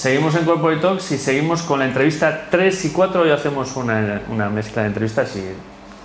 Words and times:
Seguimos 0.00 0.36
en 0.36 0.44
Corporate 0.44 0.80
Talks 0.80 1.10
y 1.10 1.18
seguimos 1.18 1.62
con 1.62 1.80
la 1.80 1.86
entrevista 1.86 2.46
3 2.52 2.84
y 2.84 2.90
4. 2.90 3.22
Hoy 3.22 3.30
hacemos 3.30 3.74
una, 3.74 4.48
mezcla 4.48 4.82
de 4.82 4.88
entrevistas 4.88 5.34
y 5.34 5.42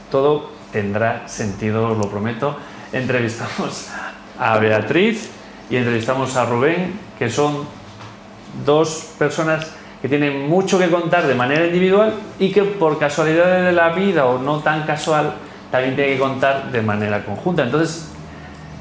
todo 0.10 0.50
tendrá 0.72 1.28
sentido, 1.28 1.92
os 1.92 1.98
lo 2.00 2.10
prometo. 2.10 2.58
Entrevistamos 2.92 3.90
a 4.40 4.58
Beatriz 4.58 5.30
y 5.70 5.76
entrevistamos 5.76 6.36
a 6.38 6.46
Rubén, 6.46 7.00
que 7.20 7.30
son 7.30 7.68
dos 8.66 9.14
personas 9.20 9.68
que 10.02 10.10
tienen 10.10 10.50
mucho 10.50 10.80
que 10.80 10.90
contar 10.90 11.28
de 11.28 11.36
manera 11.36 11.68
individual 11.68 12.16
y 12.40 12.52
que 12.52 12.64
por 12.64 12.98
casualidad 12.98 13.64
de 13.64 13.74
la 13.74 13.90
vida 13.90 14.26
o 14.26 14.40
no 14.40 14.62
tan 14.62 14.88
casual 14.88 15.36
también 15.70 15.96
tienen 15.96 16.16
que 16.16 16.20
contar 16.20 16.72
de 16.72 16.82
manera 16.82 17.24
conjunta. 17.24 17.62
Entonces, 17.62 18.10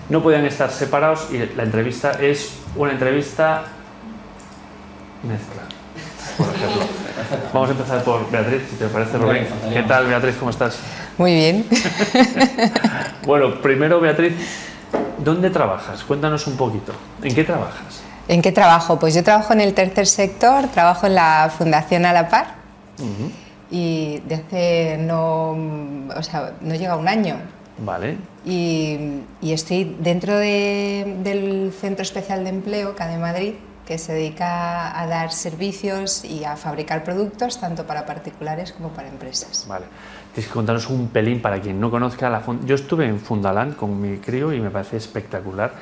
no 0.08 0.22
podían 0.22 0.46
estar 0.46 0.70
separados 0.70 1.29
y 1.30 1.54
la 1.54 1.64
entrevista 1.64 2.12
es 2.12 2.60
una 2.76 2.92
entrevista 2.92 3.64
mezcla, 5.23 5.62
por 6.36 6.46
ejemplo. 6.54 6.82
Vamos 7.53 7.68
a 7.68 7.72
empezar 7.72 8.03
por 8.04 8.30
Beatriz, 8.30 8.63
si 8.71 8.76
te 8.76 8.86
parece, 8.86 9.18
Rubén. 9.18 9.46
¿Qué 9.72 9.82
tal, 9.82 10.07
Beatriz? 10.07 10.36
¿Cómo 10.39 10.50
estás? 10.50 10.79
Muy 11.18 11.35
bien. 11.35 11.67
Bueno, 13.27 13.61
primero, 13.63 14.00
Beatriz, 14.00 14.32
¿dónde 15.18 15.49
trabajas? 15.50 16.03
Cuéntanos 16.03 16.44
un 16.49 16.57
poquito. 16.57 16.93
¿En 17.22 17.32
qué 17.35 17.44
trabajas? 17.44 18.03
¿En 18.27 18.43
qué 18.43 18.50
trabajo? 18.50 18.99
Pues 18.99 19.14
yo 19.14 19.22
trabajo 19.22 19.53
en 19.53 19.61
el 19.61 19.75
tercer 19.75 20.08
sector, 20.08 20.66
trabajo 20.68 21.07
en 21.07 21.14
la 21.14 21.49
Fundación 21.57 22.04
A 22.04 22.13
la 22.13 22.29
Par 22.29 22.54
y 23.71 24.18
de 24.27 24.35
hace 24.35 24.96
no, 25.00 25.50
o 26.16 26.22
sea, 26.22 26.52
no 26.61 26.75
llega 26.75 26.96
un 26.96 27.07
año. 27.07 27.36
Vale. 27.79 28.16
Y, 28.44 29.21
y 29.41 29.52
estoy 29.52 29.96
dentro 30.00 30.36
de- 30.36 31.16
del 31.22 31.72
Centro 31.80 32.02
Especial 32.02 32.42
de 32.42 32.50
Empleo, 32.50 32.97
CADE 32.97 33.19
Madrid, 33.19 33.55
que 33.92 33.98
se 33.98 34.14
dedica 34.14 34.98
a 34.98 35.06
dar 35.06 35.32
servicios 35.32 36.24
y 36.24 36.44
a 36.44 36.56
fabricar 36.56 37.05
productos 37.05 37.60
tanto 37.60 37.86
para 37.86 38.06
particulares 38.06 38.72
como 38.72 38.88
para 38.88 39.08
empresas. 39.08 39.66
Vale. 39.68 39.84
Tienes 40.32 40.48
que 40.48 40.54
contarnos 40.54 40.88
un 40.88 41.08
pelín 41.08 41.42
para 41.42 41.60
quien 41.60 41.78
no 41.78 41.90
conozca 41.90 42.30
la 42.30 42.42
Yo 42.64 42.74
estuve 42.74 43.06
en 43.06 43.20
Fundaland 43.20 43.76
con 43.76 44.00
mi 44.00 44.16
crío 44.16 44.50
y 44.50 44.60
me 44.60 44.70
parece 44.70 44.96
espectacular. 44.96 45.72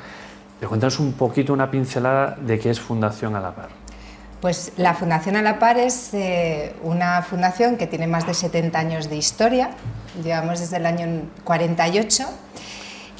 Pero 0.58 0.68
cuéntanos 0.68 0.98
un 0.98 1.12
poquito, 1.12 1.52
una 1.52 1.70
pincelada 1.70 2.34
de 2.34 2.58
qué 2.58 2.70
es 2.70 2.80
Fundación 2.80 3.36
a 3.36 3.40
la 3.40 3.54
Par. 3.54 3.68
Pues 4.40 4.72
la 4.76 4.94
Fundación 4.94 5.36
A 5.36 5.42
la 5.42 5.60
Par 5.60 5.78
es 5.78 6.12
eh, 6.12 6.74
una 6.82 7.22
fundación 7.22 7.76
que 7.76 7.86
tiene 7.86 8.08
más 8.08 8.26
de 8.26 8.34
70 8.34 8.76
años 8.76 9.08
de 9.08 9.16
historia, 9.16 9.70
llevamos 10.20 10.58
desde 10.58 10.78
el 10.78 10.86
año 10.86 11.06
48 11.44 12.26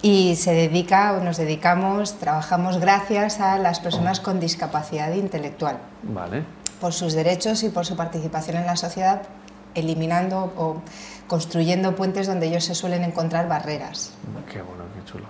y 0.03 0.37
se 0.37 0.53
dedica, 0.55 1.13
o 1.13 1.23
nos 1.23 1.37
dedicamos, 1.37 2.19
trabajamos 2.19 2.79
gracias 2.79 3.41
a 3.41 3.59
las 3.59 3.81
personas 3.81 4.21
con 4.21 4.41
discapacidad 4.41 5.13
intelectual, 5.15 5.79
Vale. 6.03 6.43
por 6.81 6.93
sus 6.93 7.13
derechos 7.13 7.63
y 7.63 7.69
por 7.69 7.85
su 7.85 7.97
participación 7.97 8.57
en 8.57 8.67
la 8.67 8.77
sociedad, 8.77 9.23
eliminando 9.75 10.53
o 10.57 10.83
construyendo 11.27 11.95
puentes 11.95 12.27
donde 12.27 12.47
ellos 12.49 12.65
se 12.65 12.75
suelen 12.75 13.05
encontrar 13.05 13.47
barreras. 13.49 14.13
Qué 14.51 14.63
bueno, 14.63 14.85
qué 14.95 15.11
chulo. 15.11 15.27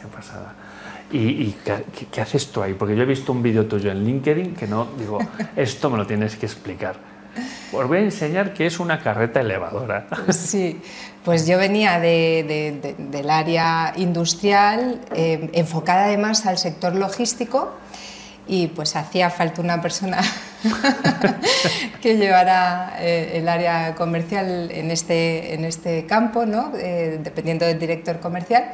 Qué 0.00 0.06
pasada. 0.08 0.54
¿Y, 1.10 1.18
y 1.18 1.56
qué, 1.64 1.84
qué- 2.12 2.20
haces 2.20 2.48
tú 2.52 2.62
ahí? 2.62 2.74
Porque 2.74 2.94
yo 2.94 3.02
he 3.02 3.06
visto 3.06 3.32
un 3.32 3.42
vídeo 3.42 3.66
tuyo 3.66 3.90
en 3.90 4.04
LinkedIn 4.04 4.54
que 4.54 4.66
no, 4.66 4.86
digo, 4.98 5.18
esto 5.56 5.88
me 5.90 5.96
lo 5.96 6.06
tienes 6.06 6.36
que 6.36 6.46
explicar. 6.46 6.96
Os 7.72 7.86
voy 7.86 7.98
a 7.98 8.00
enseñar 8.02 8.54
que 8.54 8.66
es 8.66 8.80
una 8.80 8.98
carreta 9.00 9.40
elevadora. 9.40 10.06
Sí, 10.30 10.80
pues 11.24 11.46
yo 11.46 11.58
venía 11.58 12.00
de- 12.00 12.44
de- 12.48 12.72
de- 12.80 12.94
del 13.10 13.28
área 13.30 13.92
industrial, 13.96 15.00
eh, 15.14 15.50
enfocada 15.52 16.04
además 16.06 16.46
al 16.46 16.56
sector 16.58 16.94
logístico 16.94 17.74
y 18.46 18.68
pues 18.68 18.96
hacía 18.96 19.28
falta 19.28 19.60
una 19.60 19.82
persona 19.82 20.18
que 22.02 22.16
llevara 22.16 22.94
eh, 23.00 23.32
el 23.34 23.48
área 23.48 23.94
comercial 23.94 24.70
en 24.72 24.90
este, 24.90 25.52
en 25.54 25.64
este 25.66 26.06
campo, 26.06 26.46
¿no? 26.46 26.72
Eh, 26.76 27.18
dependiendo 27.22 27.66
del 27.66 27.78
director 27.78 28.20
comercial. 28.20 28.70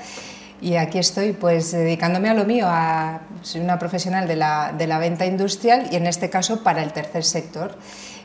Y 0.65 0.77
aquí 0.77 0.99
estoy 0.99 1.35
pues 1.35 1.73
dedicándome 1.73 2.31
a 2.31 2.35
lo 2.35 2.47
mío, 2.47 2.65
a, 2.67 3.21
soy 3.43 3.61
una 3.61 3.79
profesional 3.79 4.27
de 4.27 4.35
la, 4.35 4.73
de 4.73 4.87
la 4.87 4.99
venta 4.99 5.27
industrial 5.27 5.89
y 5.91 5.97
en 5.97 6.07
este 6.07 6.31
caso 6.31 6.63
para 6.63 6.83
el 6.83 6.95
tercer 6.95 7.23
sector. 7.23 7.77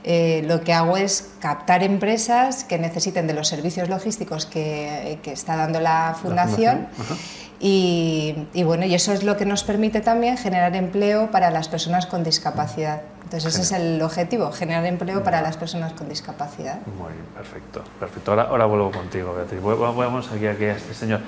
Eh, 0.05 0.41
lo 0.45 0.61
que 0.61 0.72
hago 0.72 0.95
es 0.95 1.31
captar 1.41 1.83
empresas 1.83 2.63
que 2.63 2.79
necesiten 2.79 3.28
de 3.28 3.33
los 3.33 3.49
servicios 3.49 3.89
logísticos 3.89 4.45
que, 4.45 5.19
que 5.22 5.33
está 5.33 5.57
dando 5.57 5.81
la 5.81 6.16
fundación, 6.22 6.88
fundación, 6.95 7.17
y, 7.59 8.47
y 8.53 8.63
bueno, 8.63 8.85
y 8.85 8.95
eso 8.95 9.11
es 9.11 9.23
lo 9.23 9.35
que 9.35 9.45
nos 9.45 9.66
permite 9.66 9.99
también 9.99 10.38
generar 10.38 10.73
empleo 10.78 11.31
para 11.31 11.51
las 11.51 11.67
personas 11.67 12.05
con 12.05 12.23
discapacidad. 12.23 13.01
Entonces 13.25 13.53
ese 13.53 13.63
es 13.63 13.72
el 13.73 14.01
objetivo, 14.01 14.53
generar 14.53 14.85
empleo 14.85 15.23
para 15.23 15.41
las 15.41 15.57
personas 15.57 15.91
con 15.91 16.07
discapacidad. 16.07 16.79
Muy 16.97 17.11
bien, 17.11 17.25
perfecto. 17.35 17.83
Perfecto. 17.99 18.31
Ahora, 18.31 18.44
ahora 18.44 18.66
vuelvo 18.66 18.91
contigo, 18.91 19.35
Beatriz. 19.35 19.61
Vamos 19.61 20.31
aquí, 20.31 20.47
aquí 20.47 20.63
a 20.63 20.78
este 20.78 20.94
señor. 20.94 21.19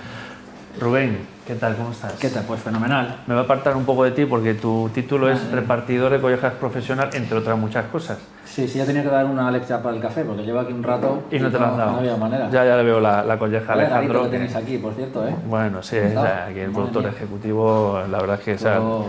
Rubén, 0.80 1.20
¿qué 1.46 1.56
tal? 1.56 1.76
¿Cómo 1.76 1.92
estás? 1.92 2.14
¿Qué 2.14 2.30
tal? 2.30 2.44
Pues 2.46 2.62
fenomenal. 2.62 3.18
Me 3.28 3.34
va 3.36 3.42
a 3.42 3.44
apartar 3.44 3.76
un 3.76 3.84
poco 3.86 4.04
de 4.04 4.12
ti 4.12 4.26
porque 4.26 4.54
tu 4.54 4.90
título 4.94 5.30
es 5.30 5.52
repartidor 5.52 6.12
de 6.12 6.20
collejas 6.22 6.54
profesional, 6.54 7.10
entre 7.14 7.38
otras 7.38 7.58
muchas 7.58 7.86
cosas. 7.88 8.18
Sí, 8.46 8.68
sí, 8.68 8.80
ya 8.80 8.86
tenía 8.86 9.04
que 9.04 9.10
dar 9.10 9.26
una 9.26 9.52
lección 9.52 9.82
para 9.82 9.96
el 9.96 10.02
café 10.02 10.24
porque 10.24 10.44
llevo 10.44 10.60
aquí 10.60 10.74
un 10.74 10.84
rato 10.84 11.24
Y 11.32 11.40
no 11.40 11.50
te 11.52 11.58
dado. 11.58 11.76
No 11.92 11.98
había 11.98 12.16
manera. 12.18 12.50
Ya, 12.50 12.66
ya 12.66 12.76
le 12.78 12.84
veo 12.84 13.00
la, 13.00 13.24
la 13.24 13.38
colleja 13.38 13.72
a 13.72 13.76
Alejandro. 13.76 14.24
que 14.24 14.30
tenéis 14.30 14.56
aquí, 14.56 14.78
por 14.78 14.94
cierto, 14.94 15.28
¿eh? 15.28 15.36
Bueno, 15.46 15.84
sí, 15.84 15.98
¿Cómo 15.98 16.06
o 16.06 16.10
está? 16.10 16.22
sea, 16.22 16.46
aquí 16.46 16.60
el 16.60 16.68
Madre 16.68 16.74
productor 16.74 17.04
mía. 17.04 17.12
ejecutivo, 17.12 18.02
la 18.10 18.20
verdad 18.20 18.40
es 18.40 18.46
que 18.46 18.58
se 18.58 18.70
ha, 18.70 18.78
Todo- 18.78 19.06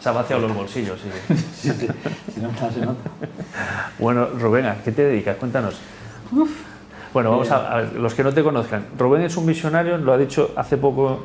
se 0.00 0.08
ha 0.08 0.12
vaciado 0.12 0.42
los 0.42 0.54
bolsillos. 0.54 1.00
sí. 1.00 1.34
Sí, 1.56 1.70
sí. 1.72 1.88
Si 2.34 2.40
no, 2.40 2.50
se 2.70 2.80
nota. 2.80 3.10
Bueno, 3.98 4.26
Rubén, 4.38 4.66
¿a 4.66 4.74
qué 4.76 4.92
te 4.92 5.02
dedicas? 5.02 5.36
Cuéntanos. 5.36 5.76
Bueno, 7.16 7.30
vamos 7.30 7.50
a, 7.50 7.72
a 7.72 7.76
ver, 7.76 7.94
los 7.94 8.12
que 8.12 8.22
no 8.22 8.30
te 8.30 8.42
conozcan. 8.42 8.84
Rubén 8.98 9.22
es 9.22 9.34
un 9.38 9.46
visionario, 9.46 9.96
lo 9.96 10.12
ha 10.12 10.18
dicho 10.18 10.50
hace 10.54 10.76
poco, 10.76 11.20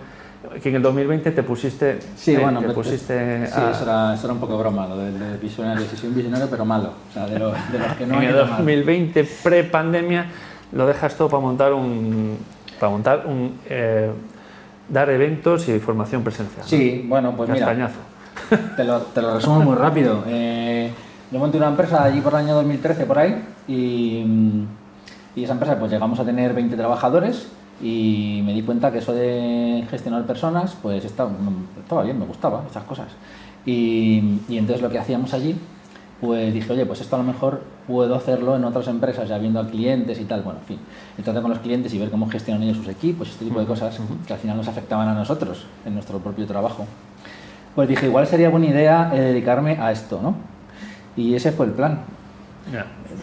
que 0.64 0.70
en 0.70 0.76
el 0.76 0.82
2020 0.82 1.32
te 1.32 1.44
pusiste... 1.44 2.00
Sí, 2.16 2.34
eh, 2.34 2.40
bueno, 2.40 2.62
te 2.62 2.68
me- 2.70 2.74
pusiste 2.74 3.46
sí, 3.48 3.54
a- 3.60 3.72
eso, 3.72 3.84
era, 3.84 4.14
eso 4.14 4.28
era 4.28 4.34
un 4.34 4.40
poco 4.40 4.58
broma, 4.58 4.88
lo 4.88 4.96
del 4.96 5.20
del 5.20 5.38
visionario. 5.38 5.86
Sí, 5.90 5.98
soy 5.98 6.08
un 6.08 6.16
visionario, 6.16 6.48
pero 6.50 6.64
malo. 6.64 6.92
O 7.10 7.14
sea, 7.14 7.26
de, 7.28 7.38
lo- 7.38 7.52
de 7.52 7.78
los 7.78 7.92
que 7.98 8.06
no 8.08 8.16
en 8.22 8.24
el 8.24 8.30
nada 8.32 8.46
mal. 8.46 8.58
2020, 8.60 9.28
pre-pandemia, 9.44 10.28
lo 10.72 10.88
dejas 10.88 11.14
todo 11.18 11.28
para 11.28 11.42
montar 11.42 11.74
un... 11.74 12.38
Para 12.80 12.90
montar 12.90 13.24
un... 13.28 13.60
eh, 13.70 14.12
dar 14.88 15.10
eventos 15.10 15.68
y 15.68 15.78
formación 15.80 16.24
presencial. 16.24 16.66
Sí, 16.66 17.06
bueno, 17.06 17.34
pues 17.36 17.50
mira, 17.50 17.66
Castañazo. 17.66 18.00
te 18.78 18.86
lo, 18.86 19.00
te 19.00 19.22
lo 19.22 19.34
resumo 19.36 19.60
muy 19.60 19.76
rápido. 19.76 20.24
Eh, 20.26 20.90
yo 21.32 21.38
monté 21.38 21.58
una 21.58 21.68
empresa 21.68 22.02
allí 22.02 22.22
por 22.22 22.32
el 22.32 22.40
año 22.40 22.56
2013, 22.56 23.06
por 23.06 23.20
ahí, 23.20 23.44
y, 23.68 24.24
mm, 24.26 24.66
y 25.36 25.44
esa 25.44 25.54
empresa 25.54 25.80
pues 25.80 25.92
llegamos 25.92 26.20
a 26.20 26.26
tener 26.26 26.54
20 26.54 26.76
trabajadores 26.76 27.48
y 27.82 28.42
me 28.46 28.54
di 28.54 28.62
cuenta 28.62 28.92
que 28.92 29.00
eso 29.00 29.14
de 29.14 29.86
gestionar 29.90 30.26
personas 30.26 30.76
pues 30.82 31.04
estaba, 31.04 31.32
estaba 31.80 32.04
bien, 32.04 32.20
me 32.20 32.26
gustaba, 32.26 32.64
estas 32.68 32.84
cosas. 32.84 33.08
Y, 33.66 34.40
y 34.50 34.58
entonces 34.58 34.82
lo 34.82 34.90
que 34.90 35.00
hacíamos 35.00 35.34
allí, 35.34 35.56
pues 36.20 36.54
dije, 36.54 36.72
oye, 36.72 36.86
pues 36.86 37.02
esto 37.02 37.16
a 37.16 37.20
lo 37.20 37.26
mejor 37.26 37.62
puedo 37.88 38.16
hacerlo 38.16 38.56
en 38.56 38.64
otras 38.64 38.88
empresas, 38.88 39.28
ya 39.28 39.38
viendo 39.40 39.60
a 39.60 39.68
clientes 39.68 40.20
y 40.20 40.26
tal, 40.26 40.44
bueno, 40.44 40.60
en 40.60 40.66
fin, 40.66 40.80
y 41.18 41.22
tratar 41.24 41.42
con 41.42 41.52
los 41.52 41.60
clientes 41.60 41.94
y 41.94 42.00
ver 42.00 42.12
cómo 42.12 42.30
gestionan 42.30 42.62
ellos 42.64 42.78
sus 42.78 42.88
equipos, 42.88 43.30
este 43.30 43.46
tipo 43.46 43.60
de 43.60 43.66
cosas 43.66 44.00
que 44.28 44.34
al 44.34 44.40
final 44.40 44.58
nos 44.58 44.68
afectaban 44.68 45.08
a 45.08 45.14
nosotros 45.14 45.66
en 45.86 45.96
nuestro 45.96 46.20
propio 46.20 46.46
trabajo. 46.46 46.86
Pues 47.76 47.90
dije, 47.90 48.06
igual 48.06 48.28
sería 48.28 48.50
buena 48.50 48.68
idea 48.68 49.12
eh, 49.14 49.20
dedicarme 49.20 49.80
a 49.80 49.92
esto, 49.92 50.20
¿no? 50.22 50.36
Y 51.16 51.34
ese 51.34 51.52
fue 51.52 51.66
el 51.66 51.72
plan 51.72 52.02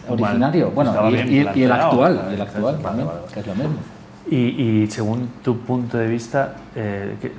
Originario. 0.07 0.71
Bueno, 0.71 0.93
y, 1.09 1.13
bien 1.13 1.27
y- 1.55 1.59
y 1.59 1.63
el 1.63 1.71
actual, 1.71 2.21
el 2.33 2.41
actual 2.41 2.63
Vale, 2.75 2.83
también, 2.83 3.07
vale, 3.07 3.19
vale. 3.21 3.33
que 3.33 3.39
es 3.39 3.47
lo 3.47 3.55
mismo. 3.55 3.75
Y, 4.29 4.35
y 4.83 4.87
según 4.91 5.29
tu 5.43 5.57
punto 5.59 5.97
de 5.97 6.07
vista, 6.07 6.53
eh, 6.75 7.15
que- 7.21 7.31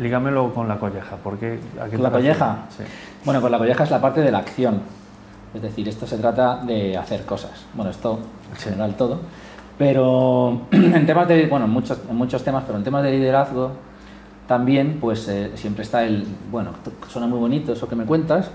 lígamelo 0.00 0.52
con 0.54 0.68
la 0.68 0.78
colleja. 0.78 1.16
Porque, 1.22 1.58
¿a 1.80 1.86
qué 1.86 1.92
¿Con 1.96 2.02
la 2.04 2.10
colleja? 2.10 2.58
Sí. 2.76 2.84
Bueno, 3.24 3.40
pues 3.40 3.50
la 3.50 3.58
colleja 3.58 3.84
es 3.84 3.90
la 3.90 4.00
parte 4.00 4.20
de 4.20 4.30
la 4.30 4.38
acción. 4.38 4.80
Es 5.54 5.62
decir, 5.62 5.88
esto 5.88 6.06
se 6.06 6.18
trata 6.18 6.56
de 6.64 6.96
hacer 6.96 7.24
cosas. 7.24 7.64
Bueno, 7.74 7.90
esto 7.90 8.20
en 8.52 8.56
Sí. 8.58 8.64
general 8.64 8.94
todo. 8.94 9.18
Pero 9.76 10.62
en 10.70 11.06
temas 11.06 11.26
de, 11.26 11.46
bueno, 11.46 11.64
en 11.64 11.70
muchos, 11.72 11.98
en 12.08 12.16
muchos 12.16 12.44
temas, 12.44 12.64
pero 12.66 12.78
en 12.78 12.84
temas 12.84 13.02
de 13.02 13.10
liderazgo 13.12 13.72
también, 14.46 14.98
pues 15.00 15.28
eh, 15.28 15.52
siempre 15.56 15.82
está 15.82 16.04
el, 16.04 16.26
bueno, 16.50 16.70
suena 17.08 17.26
muy 17.26 17.38
bonito 17.38 17.72
eso 17.72 17.88
que 17.88 17.94
me 17.96 18.04
cuentas, 18.04 18.50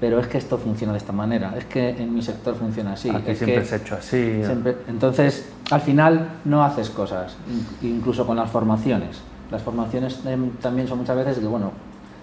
pero 0.00 0.18
es 0.20 0.26
que 0.26 0.38
esto 0.38 0.58
funciona 0.58 0.92
de 0.92 0.98
esta 0.98 1.12
manera. 1.12 1.54
Es 1.56 1.64
que 1.66 1.90
en 1.90 2.12
mi 2.14 2.20
sector 2.22 2.54
funciona 2.54 2.92
así. 2.94 3.08
Aquí 3.10 3.30
es 3.30 3.38
siempre 3.38 3.60
que- 3.60 3.64
se 3.66 3.74
ha 3.74 3.78
hecho 3.78 3.94
así. 3.94 4.44
Siempre- 4.44 4.76
entonces, 4.88 5.48
al 5.70 5.80
final 5.80 6.28
no 6.44 6.62
haces 6.64 6.90
cosas, 6.90 7.36
in- 7.82 7.96
incluso 7.96 8.26
con 8.26 8.36
las 8.36 8.50
formaciones. 8.50 9.20
Las 9.50 9.62
formaciones 9.62 10.20
em, 10.26 10.50
también 10.60 10.88
son 10.88 10.98
muchas 10.98 11.16
veces 11.16 11.38
que, 11.38 11.46
bueno, 11.46 11.70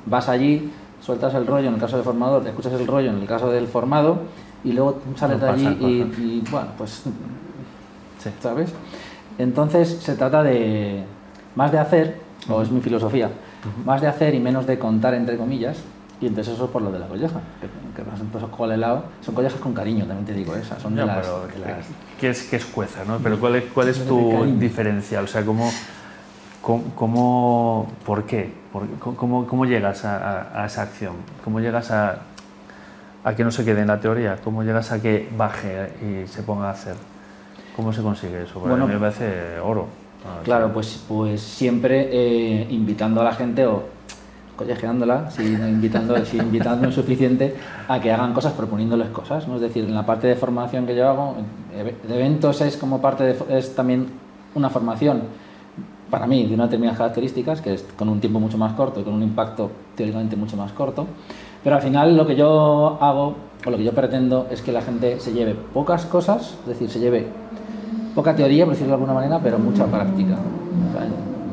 vas 0.05 0.27
allí, 0.29 0.71
sueltas 1.01 1.33
el 1.33 1.47
rollo 1.47 1.69
en 1.69 1.75
el 1.75 1.79
caso 1.79 1.95
del 1.95 2.03
formador, 2.05 2.45
escuchas 2.47 2.73
el 2.73 2.85
rollo 2.87 3.09
en 3.11 3.17
el 3.19 3.25
caso 3.27 3.49
del 3.49 3.67
formado 3.67 4.19
y 4.63 4.73
luego 4.73 4.99
sales 5.15 5.39
No 5.39 5.45
de 5.45 5.51
allí 5.51 6.11
y, 6.19 6.43
bueno, 6.51 6.67
pues, 6.77 7.03
Sí. 8.19 8.29
¿sabes? 8.41 8.71
Entonces 9.37 9.97
se 10.01 10.15
trata 10.15 10.43
de 10.43 11.03
más 11.55 11.71
de 11.71 11.79
hacer, 11.79 12.17
o 12.49 12.61
es 12.61 12.69
mi 12.71 12.81
filosofía, 12.81 13.29
más 13.85 14.01
de 14.01 14.07
hacer 14.07 14.35
y 14.35 14.39
menos 14.39 14.67
de 14.67 14.77
contar, 14.77 15.13
entre 15.13 15.37
comillas, 15.37 15.77
Y 16.21 16.27
entonces 16.27 16.53
eso 16.53 16.65
es 16.65 16.71
por 16.71 16.83
lo 16.83 16.91
de 16.91 16.99
la 16.99 17.07
colleja, 17.07 17.39
que, 17.59 18.03
que 18.03 18.07
ejemplo, 18.07 18.37
esos 18.37 18.49
cola 18.51 18.75
helado 18.75 19.05
son 19.21 19.33
collejas 19.33 19.59
con 19.59 19.73
cariño, 19.73 20.05
también 20.05 20.25
te 20.25 20.33
digo 20.33 20.55
esas, 20.55 20.79
son 20.81 20.93
de 20.95 21.01
Ya, 21.01 21.07
las, 21.07 21.17
pero 21.25 21.47
de 21.47 21.59
las- 21.59 21.85
¿qué 22.19 22.29
es, 22.29 22.43
qué 22.43 22.55
es 22.57 22.65
cueza? 22.65 23.03
¿no? 23.05 23.17
Pero 23.17 23.39
¿cuál 23.39 23.55
es, 23.55 23.63
cuál 23.73 23.87
es 23.87 24.05
tu 24.05 24.45
diferencial? 24.59 25.23
O 25.23 25.27
sea, 25.27 25.43
¿cómo, 25.43 25.71
cómo, 26.61 26.83
cómo- 26.95 27.87
por 28.05 28.25
qué? 28.25 28.53
¿Por? 28.71 28.87
¿Cómo, 28.99 29.47
cómo 29.47 29.65
llegas 29.65 30.05
a, 30.05 30.17
a- 30.51 30.63
a 30.63 30.65
esa 30.67 30.83
acción? 30.83 31.15
¿Cómo 31.43 31.59
llegas 31.59 31.89
a, 31.89 32.19
a 33.23 33.35
que 33.35 33.43
no 33.43 33.49
se 33.51 33.65
quede 33.65 33.81
en 33.81 33.87
la 33.87 33.99
teoría? 33.99 34.37
¿Cómo 34.43 34.63
llegas 34.63 34.91
a 34.91 35.01
que 35.01 35.27
baje 35.35 35.89
y 36.23 36.27
se 36.27 36.43
ponga 36.43 36.67
a 36.67 36.71
hacer? 36.71 36.95
¿Cómo 37.75 37.91
se 37.93 38.01
consigue 38.03 38.43
eso? 38.43 38.59
Bueno, 38.59 38.83
a 38.83 38.87
mí 38.87 38.93
me 38.93 38.99
parece 38.99 39.59
oro. 39.59 39.87
Claro, 40.43 40.71
pues, 40.71 41.03
pues 41.07 41.41
siempre 41.41 42.09
eh, 42.11 42.67
invitando 42.69 43.21
a 43.21 43.23
la 43.23 43.33
gente 43.33 43.65
o 43.65 43.85
collejeándola, 44.55 45.31
si 45.31 45.43
invitando, 45.43 46.23
si 46.25 46.37
invitando 46.37 46.87
es 46.87 46.95
suficiente, 46.95 47.55
a 47.87 47.99
que 47.99 48.11
hagan 48.11 48.33
cosas 48.33 48.53
proponiéndoles 48.53 49.09
cosas. 49.09 49.47
¿no? 49.47 49.55
Es 49.55 49.61
decir, 49.61 49.85
en 49.85 49.95
la 49.95 50.05
parte 50.05 50.27
de 50.27 50.35
formación 50.35 50.85
que 50.85 50.95
yo 50.95 51.07
hago, 51.07 51.35
de 51.73 52.15
eventos 52.15 52.61
es 52.61 52.77
como 52.77 53.01
parte 53.01 53.23
de, 53.23 53.57
es 53.57 53.75
también 53.75 54.07
una 54.55 54.69
formación 54.69 55.23
para 56.09 56.27
mí 56.27 56.45
de 56.45 56.53
unas 56.53 56.67
determinadas 56.67 56.97
características, 56.97 57.61
que 57.61 57.73
es 57.73 57.85
con 57.97 58.09
un 58.09 58.19
tiempo 58.19 58.39
mucho 58.39 58.57
más 58.57 58.73
corto 58.73 58.99
y 58.99 59.03
con 59.03 59.13
un 59.13 59.23
impacto 59.23 59.71
teóricamente 59.95 60.35
mucho 60.35 60.57
más 60.57 60.71
corto. 60.73 61.07
Pero 61.63 61.75
al 61.75 61.81
final 61.81 62.17
lo 62.17 62.27
que 62.27 62.35
yo 62.35 62.97
hago 62.99 63.35
o 63.65 63.69
lo 63.69 63.77
que 63.77 63.83
yo 63.83 63.93
pretendo 63.93 64.47
es 64.51 64.61
que 64.61 64.71
la 64.71 64.81
gente 64.81 65.19
se 65.19 65.31
lleve 65.31 65.55
pocas 65.55 66.05
cosas, 66.05 66.57
es 66.61 66.67
decir, 66.67 66.89
se 66.89 66.99
lleve 66.99 67.27
poca 68.13 68.35
teoría, 68.35 68.65
por 68.65 68.73
decirlo 68.73 68.89
de 68.89 68.95
alguna 68.95 69.13
manera, 69.13 69.39
pero 69.41 69.57
mucha 69.59 69.85
práctica. 69.85 70.35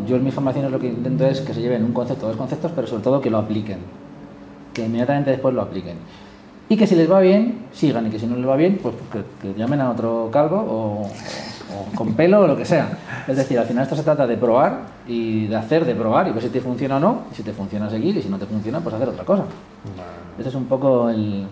Yo 0.09 0.17
en 0.17 0.25
mis 0.25 0.35
formaciones 0.35 0.71
lo 0.73 0.79
que 0.81 0.89
intento 0.89 1.27
es 1.27 1.41
que 1.43 1.55
se 1.55 1.61
lleven 1.61 1.85
un 1.85 1.93
concepto 1.93 2.27
dos 2.27 2.37
conceptos, 2.37 2.73
pero 2.75 2.87
sobre 2.89 3.03
todo 3.03 3.21
que 3.21 3.31
lo 3.31 3.39
apliquen. 3.39 3.79
Que 4.75 4.87
inmediatamente 4.87 5.31
después 5.31 5.55
lo 5.55 5.63
apliquen. 5.63 5.97
Y 6.69 6.77
que 6.77 6.87
si 6.87 6.95
les 6.97 7.11
va 7.11 7.21
bien, 7.21 7.67
sigan. 7.73 8.07
Y 8.07 8.11
que 8.11 8.19
si 8.19 8.27
no 8.27 8.37
les 8.37 8.47
va 8.49 8.57
bien, 8.57 8.79
pues 8.83 8.95
que, 9.13 9.23
que 9.41 9.55
llamen 9.59 9.81
a 9.81 9.91
otro 9.91 10.29
calvo 10.33 10.57
o, 10.57 11.03
o- 11.03 11.11
o 11.71 11.95
con 11.95 12.15
pelo 12.15 12.41
o 12.41 12.47
lo 12.47 12.57
que 12.57 12.65
sea. 12.65 12.89
Es 13.27 13.37
decir, 13.37 13.59
al 13.59 13.67
final 13.67 13.83
esto 13.85 13.95
se 13.97 14.03
trata 14.03 14.27
de 14.27 14.37
probar 14.37 14.81
y 15.07 15.47
de 15.47 15.57
hacer, 15.57 15.85
de 15.85 15.95
probar 15.95 16.27
y 16.29 16.33
ver 16.33 16.43
si 16.43 16.49
te 16.49 16.61
funciona 16.61 16.97
o 16.97 17.01
no. 17.01 17.19
Y 17.33 17.35
si 17.37 17.43
te 17.43 17.53
funciona, 17.53 17.89
seguir. 17.91 18.17
Y 18.17 18.23
si 18.23 18.29
no 18.29 18.39
te 18.39 18.47
funciona, 18.47 18.81
pues 18.81 18.95
hacer 18.95 19.09
otra 19.09 19.25
cosa. 19.25 19.45
Ese 20.39 20.49
es 20.51 20.55
un 20.55 20.65
poco 20.67 21.09
el, 21.11 21.47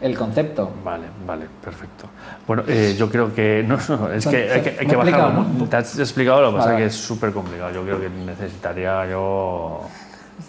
el 0.00 0.16
concepto. 0.16 0.70
Vale, 0.84 1.06
vale, 1.26 1.46
perfecto. 1.62 2.06
Bueno, 2.46 2.62
eh, 2.66 2.94
yo 2.98 3.08
creo 3.10 3.34
que. 3.34 3.64
No, 3.66 3.76
no, 3.88 4.12
es 4.12 4.26
que 4.26 4.50
hay 4.50 4.60
que, 4.62 4.76
hay 4.80 4.86
que 4.86 4.96
bajarlo. 4.96 5.44
¿no? 5.58 5.64
Te 5.66 5.76
has 5.76 5.98
explicado, 5.98 6.42
lo 6.42 6.50
que 6.50 6.56
pasa 6.58 6.68
Vale. 6.70 6.80
que 6.80 6.86
es 6.86 6.94
súper 6.94 7.32
complicado. 7.32 7.72
Yo 7.72 7.82
creo 7.82 8.00
que 8.00 8.08
necesitaría 8.10 9.06
yo 9.08 9.82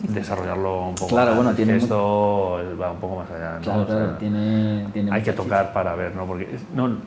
desarrollarlo 0.09 0.87
un 0.89 0.95
poco 0.95 1.07
Claro, 1.07 1.27
más. 1.31 1.35
bueno, 1.37 1.53
tiene 1.53 1.73
que 1.73 1.79
esto 1.79 2.59
va 2.79 2.91
un 2.91 2.97
poco 2.99 3.15
más 3.17 3.31
allá. 3.31 3.55
¿no? 3.55 3.61
Claro, 3.61 3.81
O 3.83 3.85
sea, 3.87 3.95
claro, 3.95 4.11
tiene, 4.17 4.87
tiene 4.93 5.11
hay 5.13 5.21
que 5.23 5.33
tocar 5.33 5.71
para 5.73 5.95
ver, 5.95 6.13
¿no? 6.15 6.25
Porque 6.25 6.47
no, 6.75 6.97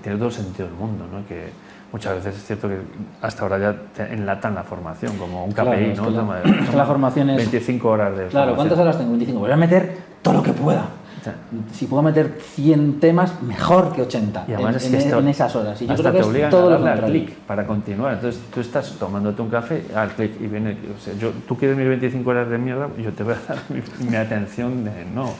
tiene 0.00 0.16
todo 0.18 0.28
el 0.28 0.34
sentido 0.34 0.68
del 0.68 0.76
mundo, 0.76 1.04
¿no? 1.12 1.26
Que 1.26 1.50
muchas 1.90 2.14
veces 2.16 2.36
es 2.36 2.46
cierto 2.46 2.68
que 2.68 2.78
hasta 3.20 3.42
ahora 3.42 3.58
ya 3.58 3.74
te 3.94 4.14
enlatan 4.14 4.54
la 4.54 4.62
formación, 4.62 5.16
como 5.18 5.44
un 5.44 5.50
KPI, 5.52 5.62
Claro, 5.64 5.76
es 5.80 5.98
¿no? 5.98 6.10
la- 6.10 6.40
es 6.42 6.70
que 6.70 6.76
la 6.76 6.86
formación 6.86 7.30
es- 7.30 7.36
25 7.38 7.88
horas 7.88 8.16
de 8.16 8.26
Claro, 8.28 8.54
¿cuántas 8.54 8.78
formación. 8.78 8.80
horas 8.86 8.98
tengo? 8.98 9.10
25. 9.10 9.40
Voy 9.40 9.50
a 9.50 9.56
meter 9.56 9.98
todo 10.22 10.34
lo 10.34 10.42
que 10.42 10.52
pueda. 10.52 10.84
Ya. 11.24 11.34
Si 11.72 11.86
puedo 11.86 12.02
meter 12.02 12.38
100 12.40 12.98
temas, 13.00 13.40
mejor 13.42 13.92
que 13.92 14.02
80 14.02 14.44
Y 14.48 14.52
además 14.54 14.70
en, 14.72 14.76
es 14.76 14.82
que 14.82 14.88
en- 14.88 14.94
esto- 15.08 15.18
en 15.20 15.28
esas 15.28 15.54
horas. 15.56 15.80
Y 15.82 15.86
yo 15.86 15.92
hasta 15.92 16.02
creo 16.02 16.12
que 16.12 16.18
te 16.18 16.22
es 16.22 16.28
obligan 16.28 16.50
todo 16.50 16.66
a 16.66 16.78
lo 16.78 16.84
darle 16.84 17.04
al 17.04 17.10
clic 17.10 17.34
para 17.46 17.66
continuar. 17.66 18.14
Entonces 18.14 18.40
tú 18.52 18.60
estás 18.60 18.92
tomándote 18.98 19.40
un 19.42 19.48
café, 19.48 19.84
al 19.94 20.10
clic 20.10 20.32
y 20.40 20.46
viene. 20.46 20.76
O 20.96 21.00
sea, 21.00 21.14
yo, 21.14 21.30
tú 21.46 21.56
quieres 21.56 21.76
mis 21.76 21.86
25 21.88 22.28
horas 22.30 22.48
de 22.50 22.58
mierda, 22.58 22.88
yo 23.00 23.12
te 23.12 23.22
voy 23.22 23.34
a 23.34 23.38
dar 23.54 23.58
mi, 23.68 24.08
mi 24.10 24.16
atención 24.16 24.84
de 24.84 25.04
no. 25.14 25.30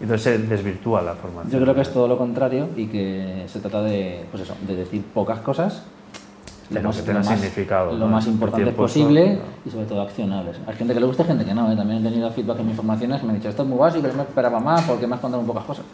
Entonces 0.00 0.22
se 0.22 0.38
desvirtúa 0.38 1.00
la 1.02 1.14
formación. 1.14 1.52
Yo 1.52 1.60
creo 1.60 1.74
que 1.74 1.80
es 1.82 1.92
todo 1.92 2.08
lo 2.08 2.18
contrario 2.18 2.68
y 2.76 2.86
que 2.86 3.44
se 3.46 3.60
trata 3.60 3.82
de, 3.82 4.24
pues 4.30 4.42
eso, 4.42 4.54
de 4.66 4.74
decir 4.74 5.02
pocas 5.14 5.38
cosas, 5.40 5.84
Pero 6.72 6.90
que 6.90 7.02
tengan 7.02 7.24
significado, 7.24 7.92
lo 7.92 7.98
¿no? 7.98 8.08
más 8.08 8.26
importante 8.26 8.70
posible 8.72 9.38
y 9.64 9.70
sobre 9.70 9.86
todo 9.86 10.02
accionables. 10.02 10.56
Hay 10.66 10.74
gente 10.76 10.94
que 10.94 11.00
le 11.00 11.06
gusta 11.06 11.22
y 11.22 11.26
gente 11.26 11.44
que 11.44 11.54
no. 11.54 11.70
¿eh? 11.70 11.76
También 11.76 12.04
he 12.04 12.10
tenido 12.10 12.30
feedback 12.30 12.58
en 12.60 12.66
mis 12.68 12.76
formaciones 12.76 13.20
que 13.20 13.26
me 13.26 13.32
han 13.32 13.38
dicho 13.38 13.48
esto 13.48 13.62
es 13.62 13.68
muy 13.68 13.78
básico, 13.78 14.06
yo 14.06 14.14
me 14.14 14.22
esperaba 14.22 14.60
más 14.60 14.82
porque 14.82 15.06
me 15.06 15.14
has 15.14 15.20
contado 15.20 15.42
muy 15.42 15.48
pocas 15.48 15.64
cosas. 15.64 15.84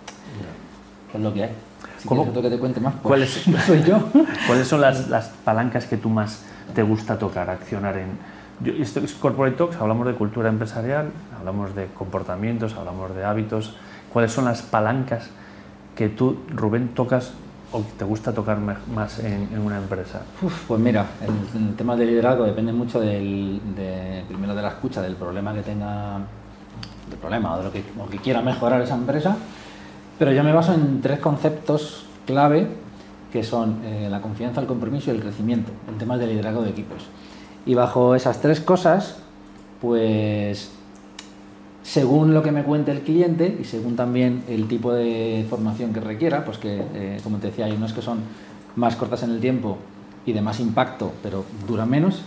Es 1.14 1.20
lo 1.20 1.32
que 1.32 1.44
hay. 1.44 1.50
Si 1.98 2.06
¿Cómo- 2.06 2.32
que 2.32 2.50
te 2.50 2.58
cuente 2.58 2.80
más, 2.80 2.94
¿Cuál 3.02 3.20
pues 3.20 3.46
es- 3.48 3.64
soy 3.66 3.82
yo. 3.82 3.98
¿Cuáles 4.46 4.68
son 4.68 4.80
las, 4.80 5.08
las 5.08 5.28
palancas 5.44 5.86
que 5.86 5.96
tú 5.96 6.08
más 6.10 6.44
te 6.74 6.82
gusta 6.82 7.18
tocar, 7.18 7.50
accionar 7.50 7.96
en... 7.96 8.08
Yo, 8.60 8.72
esto 8.72 9.00
es 9.00 9.14
Corporate 9.14 9.56
Talks, 9.56 9.76
hablamos 9.76 10.06
de 10.06 10.14
cultura 10.14 10.48
empresarial, 10.48 11.10
hablamos 11.38 11.74
de 11.74 11.86
comportamientos, 11.86 12.74
hablamos 12.74 13.14
de 13.14 13.24
hábitos. 13.24 13.74
¿Cuáles 14.12 14.32
son 14.32 14.44
las 14.46 14.62
palancas 14.62 15.28
que 15.96 16.08
tú, 16.08 16.38
Rubén, 16.54 16.88
tocas 16.88 17.32
o 17.72 17.80
te 17.80 18.04
gusta 18.04 18.32
tocar 18.32 18.58
más 18.58 19.18
en, 19.18 19.58
una 19.58 19.78
empresa? 19.78 20.22
Pues 20.66 20.80
mira, 20.80 21.06
el, 21.54 21.74
tema 21.74 21.96
del 21.96 22.08
liderazgo 22.08 22.44
depende 22.44 22.72
mucho 22.72 23.00
del, 23.00 23.60
de, 23.76 24.24
primero 24.28 24.54
de 24.54 24.62
la 24.62 24.68
escucha, 24.68 25.02
del 25.02 25.16
problema 25.16 25.52
que 25.54 25.62
tenga, 25.62 26.18
del 27.10 27.18
problema 27.18 27.54
o 27.54 27.58
de 27.58 27.64
lo 27.64 28.08
que 28.08 28.18
quiera 28.18 28.42
mejorar 28.42 28.80
esa 28.80 28.94
empresa, 28.94 29.36
pero 30.18 30.32
yo 30.32 30.42
me 30.42 30.52
baso 30.52 30.72
en 30.72 31.00
tres 31.00 31.20
conceptos 31.20 32.06
clave 32.26 32.66
que 33.32 33.44
son 33.44 33.84
eh, 33.84 34.08
la 34.10 34.20
confianza, 34.20 34.60
el 34.60 34.66
compromiso 34.66 35.10
y 35.10 35.16
el 35.16 35.20
crecimiento 35.20 35.70
en 35.88 35.98
temas 35.98 36.18
de 36.18 36.26
liderazgo 36.26 36.62
de 36.62 36.70
equipos. 36.70 37.04
Y 37.66 37.74
bajo 37.74 38.14
esas 38.14 38.40
tres 38.40 38.60
cosas, 38.60 39.18
pues 39.80 40.72
según 41.88 42.34
lo 42.34 42.42
que 42.42 42.52
me 42.52 42.64
cuente 42.64 42.90
el 42.92 43.00
cliente 43.00 43.56
y 43.58 43.64
según 43.64 43.96
también 43.96 44.44
el 44.46 44.68
tipo 44.68 44.92
de 44.92 45.46
formación 45.48 45.94
que 45.94 46.00
requiera, 46.00 46.44
pues 46.44 46.58
que, 46.58 46.82
eh, 46.94 47.18
como 47.24 47.38
te 47.38 47.46
decía, 47.46 47.64
hay 47.64 47.72
unas 47.72 47.94
que 47.94 48.02
son 48.02 48.18
más 48.76 48.94
cortas 48.94 49.22
en 49.22 49.30
el 49.30 49.40
tiempo 49.40 49.78
y 50.26 50.34
de 50.34 50.42
más 50.42 50.60
impacto, 50.60 51.12
pero 51.22 51.46
duran 51.66 51.88
menos, 51.88 52.24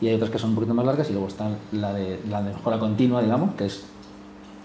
y 0.00 0.06
hay 0.06 0.14
otras 0.14 0.30
que 0.30 0.38
son 0.38 0.50
un 0.50 0.54
poquito 0.54 0.74
más 0.74 0.86
largas, 0.86 1.10
y 1.10 1.12
luego 1.12 1.26
está 1.26 1.48
la 1.72 1.92
de, 1.92 2.20
la 2.30 2.40
de 2.40 2.54
mejora 2.54 2.78
continua, 2.78 3.20
digamos, 3.20 3.56
que 3.56 3.66
es, 3.66 3.82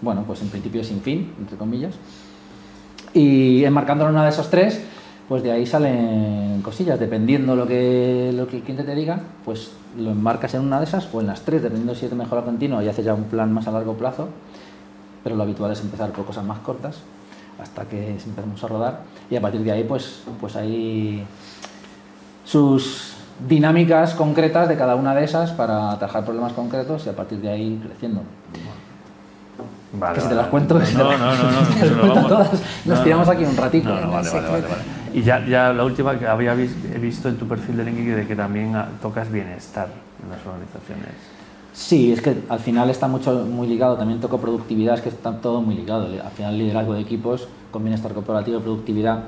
bueno, 0.00 0.22
pues 0.24 0.42
en 0.42 0.48
principio 0.48 0.84
sin 0.84 1.00
fin, 1.00 1.32
entre 1.40 1.56
comillas. 1.56 1.94
Y 3.12 3.64
enmarcándolo 3.64 4.10
en 4.10 4.14
una 4.14 4.24
de 4.24 4.30
esos 4.30 4.48
tres, 4.48 4.80
pues 5.30 5.44
de 5.44 5.52
ahí 5.52 5.64
salen 5.64 6.60
cosillas, 6.60 6.98
dependiendo 6.98 7.54
lo 7.54 7.64
que, 7.64 8.32
lo 8.34 8.48
que 8.48 8.56
el 8.56 8.62
cliente 8.64 8.82
te 8.82 8.96
diga, 8.96 9.20
pues 9.44 9.70
lo 9.96 10.10
enmarcas 10.10 10.54
en 10.54 10.62
una 10.62 10.78
de 10.80 10.86
esas 10.86 11.08
o 11.12 11.20
en 11.20 11.28
las 11.28 11.42
tres, 11.42 11.62
dependiendo 11.62 11.94
si 11.94 12.04
es 12.06 12.10
de 12.10 12.16
mejora 12.16 12.42
continua 12.42 12.82
y 12.82 12.88
haces 12.88 13.04
ya 13.04 13.14
un 13.14 13.22
plan 13.24 13.52
más 13.52 13.68
a 13.68 13.70
largo 13.70 13.94
plazo, 13.94 14.26
pero 15.22 15.36
lo 15.36 15.44
habitual 15.44 15.70
es 15.70 15.80
empezar 15.82 16.10
por 16.10 16.24
cosas 16.24 16.44
más 16.44 16.58
cortas 16.58 16.96
hasta 17.62 17.84
que 17.84 18.08
empecemos 18.10 18.64
a 18.64 18.66
rodar 18.66 19.00
y 19.30 19.36
a 19.36 19.40
partir 19.40 19.60
de 19.62 19.70
ahí 19.70 19.84
pues, 19.84 20.22
pues 20.40 20.56
hay 20.56 21.24
sus 22.44 23.14
dinámicas 23.48 24.14
concretas 24.14 24.68
de 24.68 24.76
cada 24.76 24.96
una 24.96 25.14
de 25.14 25.22
esas 25.24 25.52
para 25.52 25.92
atajar 25.92 26.24
problemas 26.24 26.54
concretos 26.54 27.06
y 27.06 27.08
a 27.08 27.14
partir 27.14 27.38
de 27.40 27.50
ahí 27.50 27.80
creciendo. 27.86 28.22
Vale, 29.92 30.14
Que 30.14 30.20
si 30.22 30.26
te 30.28 30.34
vale. 30.34 30.42
las 30.42 30.50
cuento, 30.50 30.76
que 30.78 30.86
si 30.86 30.92
te 30.96 30.98
No, 31.02 31.10
las- 31.12 31.20
no, 31.20 31.26
no, 31.36 31.42
no, 31.52 32.38
nos 32.40 32.84
no, 32.98 33.02
tiramos 33.04 33.28
aquí 33.28 33.44
un 33.44 33.56
ratito. 33.56 33.88
No, 33.88 34.10
vale, 34.10 34.30
vale, 34.30 34.48
vale. 34.50 34.99
Y 35.14 35.22
ya, 35.22 35.44
ya 35.46 35.72
la 35.72 35.84
última 35.84 36.18
que 36.18 36.26
había 36.26 36.54
vis- 36.54 36.76
he 36.94 36.98
visto 36.98 37.28
en 37.28 37.36
tu 37.36 37.46
perfil 37.46 37.76
de 37.76 37.84
LinkedIn 37.84 38.16
de 38.16 38.26
que 38.26 38.36
también 38.36 38.72
tocas 39.02 39.30
bienestar 39.30 39.88
en 40.22 40.30
las 40.30 40.38
organizaciones. 40.46 41.14
Sí, 41.72 42.12
es 42.12 42.20
que 42.20 42.34
al 42.48 42.58
final 42.58 42.90
está 42.90 43.06
mucho, 43.08 43.46
muy 43.46 43.66
ligado, 43.68 43.96
también 43.96 44.20
toco 44.20 44.38
productividad, 44.38 44.94
es 44.96 45.00
que 45.02 45.08
está 45.08 45.32
todo 45.40 45.60
muy 45.62 45.74
ligado. 45.76 46.06
Al 46.06 46.30
final 46.32 46.58
liderazgo 46.58 46.94
de 46.94 47.00
equipos 47.00 47.48
con 47.70 47.82
bienestar 47.84 48.12
corporativo 48.12 48.60
productividad, 48.60 49.24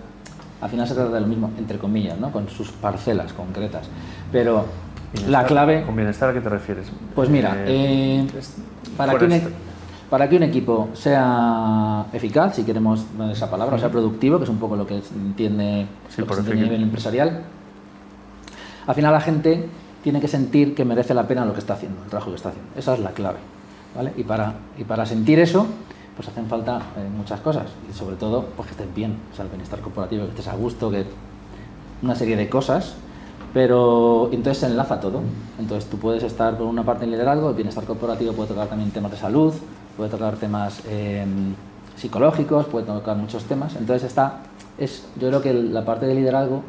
al 0.60 0.68
final 0.70 0.86
se 0.86 0.94
trata 0.94 1.10
de 1.14 1.20
lo 1.20 1.26
mismo, 1.26 1.50
entre 1.58 1.78
comillas, 1.78 2.18
¿no? 2.18 2.30
con 2.30 2.48
sus 2.48 2.70
parcelas 2.72 3.32
concretas. 3.32 3.88
Pero 4.30 4.66
la 5.28 5.44
clave, 5.44 5.82
¿Con 5.84 5.94
bienestar 5.96 6.30
a 6.30 6.32
qué 6.32 6.40
te 6.40 6.48
refieres? 6.48 6.86
pues 7.14 7.28
mira, 7.28 7.54
Eh, 7.66 8.26
eh, 8.26 8.40
para, 8.96 9.12
que 9.18 9.26
para 10.12 10.28
que 10.28 10.36
un 10.36 10.42
equipo 10.42 10.90
sea 10.92 12.04
eficaz, 12.12 12.56
si 12.56 12.64
queremos 12.64 13.02
esa 13.30 13.50
palabra, 13.50 13.76
o 13.76 13.78
sea 13.78 13.90
productivo, 13.90 14.36
que 14.36 14.44
es 14.44 14.50
un 14.50 14.58
poco 14.58 14.76
lo 14.76 14.86
que 14.86 14.96
entiende, 14.96 15.86
Sí, 16.10 16.20
lo 16.20 16.26
que 16.26 16.28
por 16.28 16.36
se 16.36 16.40
entiende 16.42 16.64
a 16.64 16.68
nivel 16.68 16.82
empresarial, 16.82 17.44
al 18.86 18.94
final 18.94 19.10
la 19.10 19.22
gente 19.22 19.70
tiene 20.02 20.20
que 20.20 20.28
sentir 20.28 20.74
que 20.74 20.84
merece 20.84 21.14
la 21.14 21.26
pena 21.26 21.46
lo 21.46 21.54
que 21.54 21.60
está 21.60 21.72
haciendo, 21.72 22.02
el 22.02 22.10
trabajo 22.10 22.28
que 22.28 22.36
está 22.36 22.50
haciendo. 22.50 22.70
Esa 22.76 22.92
es 22.92 23.00
la 23.00 23.12
clave. 23.12 23.38
¿vale? 23.96 24.12
Y, 24.18 24.24
para, 24.24 24.52
y 24.76 24.84
para 24.84 25.06
sentir 25.06 25.38
eso, 25.38 25.66
pues 26.14 26.28
hacen 26.28 26.44
falta 26.44 26.76
eh, 26.98 27.08
muchas 27.16 27.40
cosas. 27.40 27.68
Y 27.90 27.94
sobre 27.94 28.16
todo, 28.16 28.44
pues 28.54 28.68
que 28.68 28.72
estés 28.72 28.94
bien, 28.94 29.16
o 29.32 29.34
sea, 29.34 29.46
el 29.46 29.50
bienestar 29.50 29.80
corporativo, 29.80 30.24
que 30.24 30.30
estés 30.32 30.48
a 30.48 30.56
gusto, 30.56 30.90
que 30.90 31.06
una 32.02 32.14
serie 32.14 32.36
de 32.36 32.50
cosas. 32.50 32.96
Pero 33.54 34.28
entonces 34.30 34.58
se 34.58 34.66
enlaza 34.66 35.00
todo. 35.00 35.22
Entonces 35.58 35.88
tú 35.88 35.96
puedes 35.96 36.22
estar 36.22 36.58
por 36.58 36.66
una 36.66 36.84
parte 36.84 37.06
en 37.06 37.12
liderazgo, 37.12 37.48
el 37.48 37.54
bienestar 37.54 37.84
corporativo 37.84 38.34
puede 38.34 38.50
tocar 38.50 38.66
también 38.66 38.90
temas 38.90 39.10
de 39.10 39.16
salud, 39.16 39.54
puede 39.96 40.10
tocar 40.10 40.34
temas 40.36 40.80
eh, 40.88 41.24
psicológicos, 41.96 42.66
puede 42.66 42.86
tocar 42.86 43.16
muchos 43.16 43.44
temas. 43.44 43.76
Entonces 43.76 44.04
está, 44.08 44.38
es, 44.78 45.06
yo 45.20 45.28
creo 45.28 45.42
que 45.42 45.52
la 45.54 45.84
parte 45.84 46.06
de 46.06 46.14
liderazgo 46.14 46.62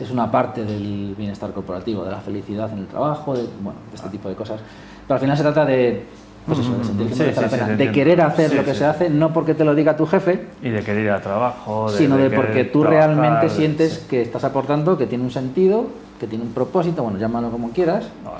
es 0.00 0.10
una 0.10 0.30
parte 0.30 0.64
del 0.64 1.14
bienestar 1.16 1.50
corporativo, 1.52 2.04
de 2.04 2.10
la 2.10 2.20
felicidad 2.20 2.70
en 2.72 2.78
el 2.80 2.86
trabajo, 2.86 3.34
de, 3.36 3.44
bueno, 3.60 3.78
de 3.90 3.96
este 3.96 4.08
tipo 4.10 4.28
de 4.28 4.34
cosas. 4.34 4.60
Pero 5.06 5.14
al 5.14 5.20
final 5.20 5.36
se 5.36 5.42
trata 5.42 5.64
de 5.64 6.04
pues 6.46 6.60
eso, 6.60 6.78
de 6.78 6.84
sentir 6.84 7.08
que 7.08 7.14
Sí, 7.14 7.20
merece 7.20 7.40
la 7.42 7.48
sí, 7.48 7.54
sí, 7.54 7.60
pena, 7.60 7.66
te 7.66 7.66
de 7.66 7.72
entiendo. 7.84 7.94
querer 7.94 8.20
hacer 8.22 8.54
lo 8.54 8.64
que 8.64 8.74
se 8.74 8.84
hace, 8.84 9.10
no 9.10 9.32
porque 9.32 9.54
te 9.54 9.64
lo 9.64 9.74
diga 9.74 9.96
tu 9.96 10.06
jefe, 10.06 10.46
Y 10.62 10.70
de 10.70 10.80
querer 10.82 11.04
ir 11.04 11.10
al 11.10 11.20
trabajo. 11.20 11.88
sino 11.90 12.16
de, 12.16 12.30
porque 12.30 12.64
tú 12.64 12.80
trabajar, 12.82 13.16
realmente 13.16 13.48
sientes 13.50 13.98
que 14.08 14.22
estás 14.22 14.44
aportando, 14.44 14.96
que 14.96 15.06
tiene 15.06 15.24
un 15.24 15.30
sentido, 15.30 15.86
que 16.18 16.26
tiene 16.26 16.44
un 16.44 16.52
propósito, 16.52 17.02
bueno, 17.02 17.18
llámalo 17.18 17.50
como 17.50 17.70
quieras, 17.70 18.04
Ah, 18.26 18.38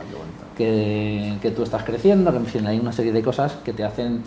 que, 0.57 1.37
que 1.41 1.51
tú 1.53 1.63
estás 1.63 1.85
creciendo, 1.85 2.31
que 2.33 2.39
en 2.39 2.47
fin, 2.47 2.67
hay 2.67 2.79
una 2.81 2.93
serie 2.93 3.13
de 3.13 3.23
cosas 3.23 3.53
que 3.65 3.73
te 3.73 3.85
hacen 3.85 4.23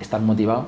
estar 0.00 0.20
motivado. 0.20 0.66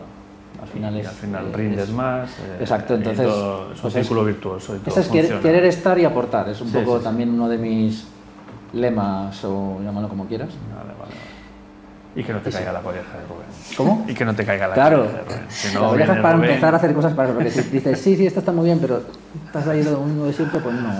Al 0.60 0.68
final 0.68 0.94
Y 0.96 1.00
es, 1.00 1.06
al 1.08 1.14
final 1.14 1.46
eh, 1.46 1.56
rindes 1.56 1.88
es- 1.88 1.94
más. 1.94 2.30
eh, 2.30 2.58
Exacto, 2.60 2.94
y 2.94 2.96
entonces, 2.98 3.26
todo- 3.26 3.72
es 3.72 3.76
un 3.76 3.82
pues 3.82 3.94
es- 3.96 4.06
círculo 4.06 4.24
virtuoso. 4.24 4.76
Y 4.76 4.78
todo 4.80 4.90
Ese 4.90 5.00
es 5.00 5.08
querer, 5.08 5.40
querer 5.40 5.64
estar 5.64 5.98
y 5.98 6.04
aportar, 6.04 6.48
es 6.50 6.60
un 6.60 6.68
Sí, 6.68 6.74
poco 6.74 6.92
sí, 6.92 6.98
sí. 6.98 7.04
también 7.04 7.30
uno 7.30 7.48
de 7.48 7.56
mis 7.58 8.06
lemas 8.74 9.42
o 9.44 9.80
llámalo 9.82 10.08
como 10.08 10.26
quieras. 10.26 10.50
Vale, 10.74 10.88
vale, 10.90 10.98
vale. 10.98 11.32
Y 12.14 12.22
que 12.22 12.32
no 12.34 12.40
te 12.40 12.50
caiga 12.50 12.72
la 12.72 12.80
colleja 12.80 13.08
de 13.16 13.24
Rubén. 13.26 13.46
¿Cómo? 13.76 14.04
Y 14.06 14.12
que 14.12 14.24
no 14.26 14.34
te 14.34 14.44
caiga 14.44 14.68
la 14.68 14.74
Claro, 14.74 14.98
colleja 14.98 15.16
de 15.18 15.24
Rubén. 15.24 15.44
Si 15.48 15.74
la 15.74 15.80
no, 15.80 15.92
viene 15.94 16.14
para 16.20 16.36
Rubén- 16.36 16.50
empezar 16.50 16.74
a 16.74 16.76
hacer 16.76 16.94
cosas 16.94 17.14
para 17.14 17.28
eso, 17.30 17.34
porque 17.38 17.50
si 17.50 17.62
dices, 17.70 17.98
sí, 17.98 18.16
sí, 18.16 18.26
esto 18.26 18.40
está 18.40 18.52
muy 18.52 18.66
bien, 18.66 18.78
pero 18.78 19.00
estás 19.46 19.66
ahí 19.66 19.82
lo 19.82 20.00
mismo 20.02 20.26
de 20.26 20.32
siempre, 20.34 20.60
pues 20.60 20.74
no. 20.74 20.90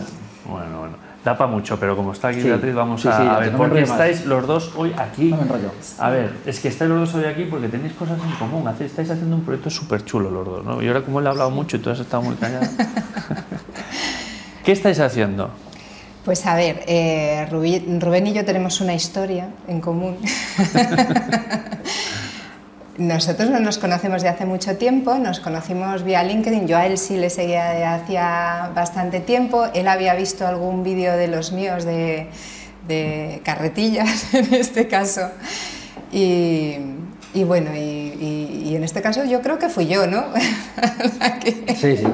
Bueno, 0.45 0.79
bueno. 0.81 0.97
Da 1.25 1.39
para 1.39 1.49
mucho, 1.49 1.79
pero 1.79 1.95
como 1.95 2.13
está 2.13 2.29
aquí 2.29 2.41
Sí, 2.41 2.49
Beatriz, 2.49 2.75
vamos 2.75 3.01
sí, 3.01 3.07
a, 3.09 3.13
sí, 3.17 3.23
a 3.23 3.25
ya, 3.35 3.39
ver 3.39 3.53
no 3.53 3.59
por 3.59 3.73
qué 3.73 3.81
más. 3.83 3.91
estáis 3.91 4.27
los 4.27 4.45
dos 4.45 4.73
hoy 4.77 4.93
aquí. 4.97 5.27
No 5.31 5.37
me 5.37 5.43
enrollo. 5.45 5.71
A 6.01 6.11
ver, 6.11 6.33
es 6.45 6.59
que 6.59 6.67
estáis 6.67 6.91
los 6.91 6.99
dos 6.99 7.15
hoy 7.15 7.27
aquí 7.27 7.45
porque 7.45 7.69
tenéis 7.69 7.93
cosas 7.93 8.19
en 8.21 8.31
común. 8.39 8.67
Estáis 8.81 9.09
haciendo 9.09 9.37
un 9.37 9.45
proyecto 9.45 9.71
súper 9.71 10.05
chulo 10.05 10.31
los 10.31 10.45
dos, 10.45 10.65
¿no? 10.65 10.83
Y 10.83 10.89
ahora 10.89 11.03
como 11.03 11.21
él 11.21 11.27
ha 11.29 11.31
hablado 11.31 11.51
mucho 11.53 11.77
y 11.77 11.81
tú 11.81 11.91
has 11.91 12.01
estado 12.01 12.25
muy 12.25 12.35
callado. 12.35 12.67
¿Qué 14.65 14.73
estáis 14.73 14.99
haciendo? 14.99 15.51
Pues 16.25 16.45
a 16.47 16.57
ver, 16.57 16.83
eh, 16.89 17.47
Rubí- 17.51 18.01
Rubén 18.01 18.27
y 18.27 18.33
yo 18.33 18.45
tenemos 18.45 18.81
una 18.81 18.95
historia 18.95 19.49
en 19.69 19.81
común. 19.81 20.17
Nosotros 22.99 23.49
no 23.49 23.59
nos 23.59 23.79
conocemos 23.79 24.21
de 24.23 24.29
hace 24.29 24.45
mucho 24.45 24.77
tiempo, 24.77 25.15
nos 25.15 25.41
conocimos 25.41 26.03
vía 26.03 26.23
LinkedIn, 26.23 26.67
yo 26.69 26.77
a 26.77 26.85
él 26.87 26.99
sí 26.99 27.17
le 27.17 27.31
seguía 27.31 27.71
de 27.71 27.85
hacía 27.87 28.71
bastante 28.75 29.21
tiempo, 29.21 29.65
él 29.73 29.89
había 29.89 30.15
visto 30.15 30.47
algún 30.47 30.83
vídeo 30.83 31.17
de 31.17 31.27
los 31.27 31.53
míos 31.53 31.85
de, 31.85 32.29
de 32.87 33.41
carretillas 33.45 34.35
en 34.35 34.53
este 34.53 34.89
caso, 34.89 35.23
y, 36.13 36.77
y 37.33 37.45
bueno, 37.45 37.75
y, 37.75 37.79
y- 37.81 38.63
y 38.67 38.77
en 38.77 38.85
este 38.85 39.01
caso 39.01 39.25
yo 39.25 39.41
creo 39.41 39.59
que 39.59 39.71
fui 39.71 39.87
yo, 39.87 40.07
¿no? 40.07 40.25
Sí, 41.81 41.97
sí. 41.97 42.05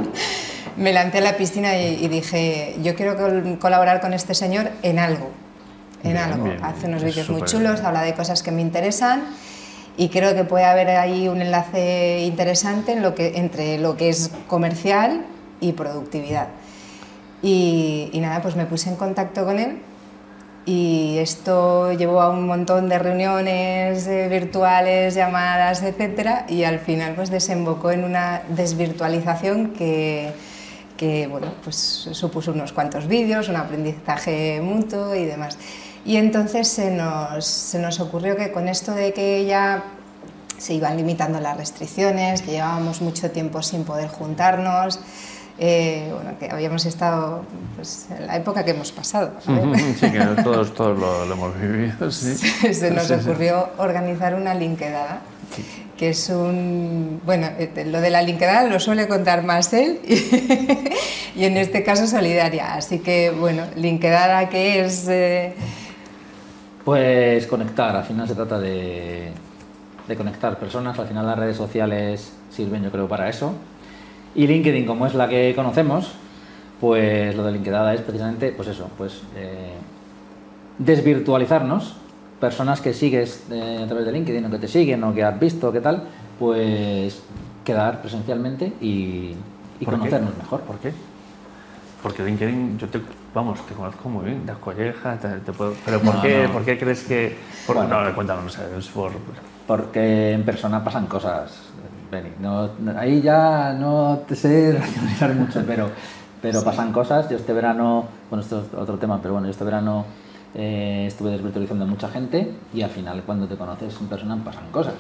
me 0.76 0.92
lancé 0.92 1.18
a 1.18 1.23
la 1.23 1.37
piscina 1.37 1.76
y, 1.76 2.06
dije, 2.06 2.76
yo 2.85 2.94
quiero 2.94 3.16
col- 3.16 3.58
colaborar 3.61 4.00
con 4.00 4.14
este 4.14 4.32
señor 4.35 4.70
en 4.85 5.00
algo, 5.00 5.30
en 6.04 6.12
Bien, 6.12 6.18
algo. 6.25 6.44
bien, 6.44 6.64
Hace 6.64 6.87
unos 6.87 7.02
vídeos 7.02 7.28
muy 7.30 7.42
chulos, 7.42 7.75
bien. 7.75 7.87
habla 7.87 8.02
de 8.02 8.14
cosas 8.14 8.44
que 8.44 8.52
me 8.52 8.62
interesan 8.62 9.25
y 9.99 10.09
creo 10.09 10.35
que 10.35 10.45
puede 10.45 10.64
haber 10.64 10.88
ahí 10.90 11.28
un 11.28 11.43
enlace 11.43 12.21
interesante 12.21 12.93
en 12.93 13.02
lo 13.02 13.14
que, 13.14 13.37
entre 13.37 13.78
lo 13.78 13.97
que 13.97 14.09
es 14.09 14.31
comercial 14.47 15.26
y 15.61 15.73
productividad. 15.73 16.49
Y, 17.43 18.09
y 18.12 18.21
nada, 18.21 18.40
pues 18.40 18.57
me 18.57 18.64
puse 18.64 18.88
en 18.88 18.97
contacto 18.97 19.45
con 19.45 19.59
él 19.59 19.78
y 20.69 21.19
esto 21.19 21.93
llevó 21.95 22.21
a 22.21 22.28
un 22.28 22.47
montón 22.47 22.88
de 22.88 22.99
reuniones 22.99 24.07
eh, 24.07 24.28
virtuales, 24.28 25.14
llamadas, 25.14 25.83
etcétera, 25.83 26.45
y 26.49 26.62
al 26.62 26.78
final 26.78 27.14
pues 27.14 27.31
desembocó 27.31 27.90
en 27.90 28.05
una 28.05 28.43
desvirtualización 28.50 29.71
que, 29.71 30.31
que 30.97 31.26
bueno, 31.26 31.55
pues 31.64 31.76
supuso 32.12 32.52
unos 32.52 32.73
cuantos 32.73 33.09
vídeos, 33.09 33.49
un 33.49 33.57
aprendizaje 33.57 34.61
mutuo 34.62 35.14
y 35.14 35.25
demás. 35.25 35.59
Y 36.09 36.17
entonces 36.17 36.69
se 36.69 36.91
nos, 36.91 37.45
se 37.45 37.79
nos 37.79 38.00
ocurrió 38.00 38.35
que 38.35 38.50
con 38.50 38.67
esto 38.67 38.93
de 38.93 39.12
que 39.12 39.45
ya 39.45 39.85
se 40.57 40.73
iban 40.73 40.97
limitando 40.97 41.38
las 41.38 41.59
restricciones, 41.59 42.41
que 42.41 42.53
llevábamos 42.53 43.03
mucho 43.03 43.31
tiempo 43.31 43.62
sin 43.62 43.85
poder 43.85 44.09
juntarnos, 44.09 45.00
eh, 45.59 46.11
bueno, 46.15 46.31
que 46.38 46.50
habíamos 46.50 46.87
estado 46.87 47.45
pues, 47.77 48.07
en 48.19 48.27
la 48.27 48.37
época 48.37 48.65
que 48.65 48.71
hemos 48.71 48.91
pasado. 48.91 49.33
Sí, 49.45 50.11
que 50.11 50.19
todos, 50.43 50.73
todos 50.73 50.99
lo, 50.99 51.27
lo 51.27 51.35
hemos 51.35 51.61
vivido, 51.61 52.11
sí. 52.11 52.35
se 52.73 52.91
nos 52.91 53.07
Sí, 53.07 53.15
sí. 53.15 53.21
ocurrió 53.29 53.69
organizar 53.77 54.35
una 54.35 54.55
linkedada, 54.55 55.21
que 55.99 56.09
es 56.09 56.31
un... 56.31 57.21
Bueno, 57.27 57.49
eh, 57.59 57.85
lo 57.87 58.00
de 58.00 58.09
la 58.09 58.23
linkedada 58.23 58.62
lo 58.62 58.81
suele 58.81 59.09
contar 59.09 59.43
más 59.45 59.75
él 59.75 60.00
y, 61.37 61.45
en 61.45 61.59
este 61.59 61.83
caso 61.85 62.07
solidaria. 62.07 62.73
Así 62.77 63.00
que, 63.00 63.31
bueno, 63.31 63.65
linkedada 63.77 64.49
que 64.49 64.81
es... 64.87 65.07
eh, 65.07 65.53
Pues 66.88 67.47
conectar, 67.49 67.95
al 67.95 68.04
final 68.04 68.26
se 68.26 68.35
trata 68.35 68.59
de, 68.59 69.30
de 70.09 70.16
conectar 70.16 70.59
personas, 70.59 70.99
al 70.99 71.07
final 71.07 71.26
las 71.26 71.38
redes 71.38 71.54
sociales 71.54 72.33
sirven 72.49 72.83
yo 72.83 72.90
creo 72.90 73.07
para 73.07 73.28
eso. 73.28 73.52
Y 74.35 74.47
LinkedIn, 74.47 74.87
como 74.87 75.07
es 75.07 75.12
la 75.14 75.28
que 75.28 75.52
conocemos, 75.54 76.12
pues 76.80 77.37
lo 77.37 77.45
de 77.45 77.52
LinkedIn 77.52 77.88
es 77.88 78.00
precisamente, 78.00 78.52
pues 78.52 78.68
eso, 78.68 78.88
pues 78.97 79.21
eh, 79.37 79.75
desvirtualizarnos, 80.78 81.97
personas 82.40 82.80
que 82.80 82.95
sigues 82.95 83.45
eh, 83.50 83.83
a 83.85 83.87
través 83.87 84.07
de 84.07 84.12
LinkedIn 84.12 84.47
o 84.47 84.50
que 84.50 84.59
te 84.59 84.68
siguen 84.68 85.04
o 85.04 85.12
que 85.12 85.23
has 85.23 85.38
visto, 85.38 85.71
qué 85.71 85.83
tal, 85.83 86.04
pues 86.38 87.21
quedar 87.66 88.00
presencialmente 88.00 88.73
y, 88.80 89.35
y 89.78 89.85
conocernos 89.85 90.35
mejor. 90.38 90.62
¿Por 90.62 90.78
qué? 90.78 90.95
Porque 92.02 92.23
LinkedIn, 92.25 92.78
yo 92.78 92.88
te, 92.88 93.00
vamos, 93.35 93.64
te 93.67 93.75
conozco 93.75 94.09
muy 94.09 94.26
bien, 94.26 94.47
das 94.47 94.59
collejas, 94.59 95.21
te, 95.21 95.28
te 95.40 95.52
puedo- 95.52 95.75
pero 95.85 96.00
¿por 96.00 96.14
No, 96.14 96.23
qué, 96.23 96.45
no. 96.47 96.52
¿por 96.52 96.64
qué 96.64 96.78
crees 96.78 97.02
que...? 97.02 97.37
Por, 97.67 97.76
Bueno. 97.76 98.02
no, 98.05 98.14
cuéntanos, 98.14 98.45
no 98.45 98.50
sé, 98.50 98.61
es 98.78 98.87
por... 98.88 99.11
Porque 99.67 100.33
en 100.33 100.45
persona 100.45 100.83
pasan 100.85 101.07
cosas, 101.07 101.59
Beni. 102.11 102.31
No, 102.40 102.71
no- 102.78 102.99
ahí 102.99 103.21
ya 103.21 103.75
no 103.75 104.21
te 104.28 104.35
sé 104.37 104.73
racionalizar 104.78 105.35
mucho, 105.35 105.62
pero, 105.67 105.90
pero 106.40 106.62
pasan 106.62 106.93
cosas. 106.93 107.28
Yo 107.28 107.37
este 107.37 107.52
verano, 107.52 108.07
bueno, 108.31 108.43
esto 108.43 108.61
es 108.62 108.75
otro 108.78 108.97
tema, 108.97 109.21
pero 109.21 109.35
bueno, 109.35 109.47
yo 109.49 109.50
este 109.50 109.64
verano 109.64 110.07
eh, 110.55 111.05
estuve 111.09 111.31
desvirtualizando 111.33 111.85
a 111.85 111.88
mucha 111.88 112.09
gente 112.09 112.55
y 112.73 112.81
al 112.83 112.90
final 112.90 113.23
cuando 113.26 113.47
te 113.47 113.57
conoces 113.57 114.00
en 114.00 114.07
persona 114.07 114.37
pasan 114.43 114.71
cosas. 114.71 114.95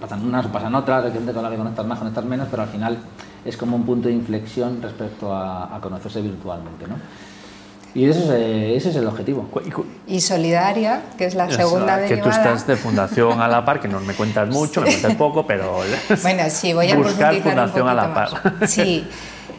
Pasan 0.00 0.24
unas 0.24 0.46
o 0.46 0.48
pasan 0.52 0.74
otras, 0.74 1.04
hay 1.04 1.12
gente 1.12 1.32
con 1.32 1.42
la 1.42 1.50
que 1.50 1.56
conectas 1.56 1.86
más, 1.86 1.98
conectas 1.98 2.24
menos, 2.24 2.48
pero 2.50 2.62
al 2.62 2.68
final 2.68 2.98
es 3.44 3.56
como 3.56 3.76
un 3.76 3.84
punto 3.84 4.08
de 4.08 4.14
inflexión 4.14 4.82
respecto 4.82 5.32
a, 5.32 5.74
a 5.74 5.80
conocerse 5.80 6.20
virtualmente, 6.20 6.86
¿no? 6.86 6.96
Y 7.94 8.06
ese 8.06 8.24
es, 8.24 8.30
eh, 8.30 8.76
ese 8.76 8.90
es 8.90 8.96
el 8.96 9.06
objetivo. 9.06 9.48
Y 10.08 10.20
solidaria, 10.20 11.02
que 11.16 11.26
es 11.26 11.36
la 11.36 11.46
Eso, 11.46 11.58
segunda 11.58 12.04
que 12.04 12.16
tú 12.16 12.28
estás 12.28 12.66
de 12.66 12.76
fundación 12.76 13.40
a 13.40 13.46
la 13.46 13.64
par, 13.64 13.80
que 13.80 13.86
no 13.86 14.00
me 14.00 14.14
cuentas 14.14 14.48
mucho, 14.50 14.80
me 14.80 14.88
cuentas 14.88 15.14
poco, 15.14 15.46
pero... 15.46 15.78
Bueno, 16.22 16.42
sí, 16.48 16.72
voy 16.72 16.90
a 16.90 16.96
Buscar 16.96 17.36
fundación 17.40 17.82
un 17.84 17.88
a 17.88 17.94
la 17.94 18.12
poquito 18.12 18.42
par. 18.42 18.60
más. 18.60 18.70
Sí, 18.70 19.06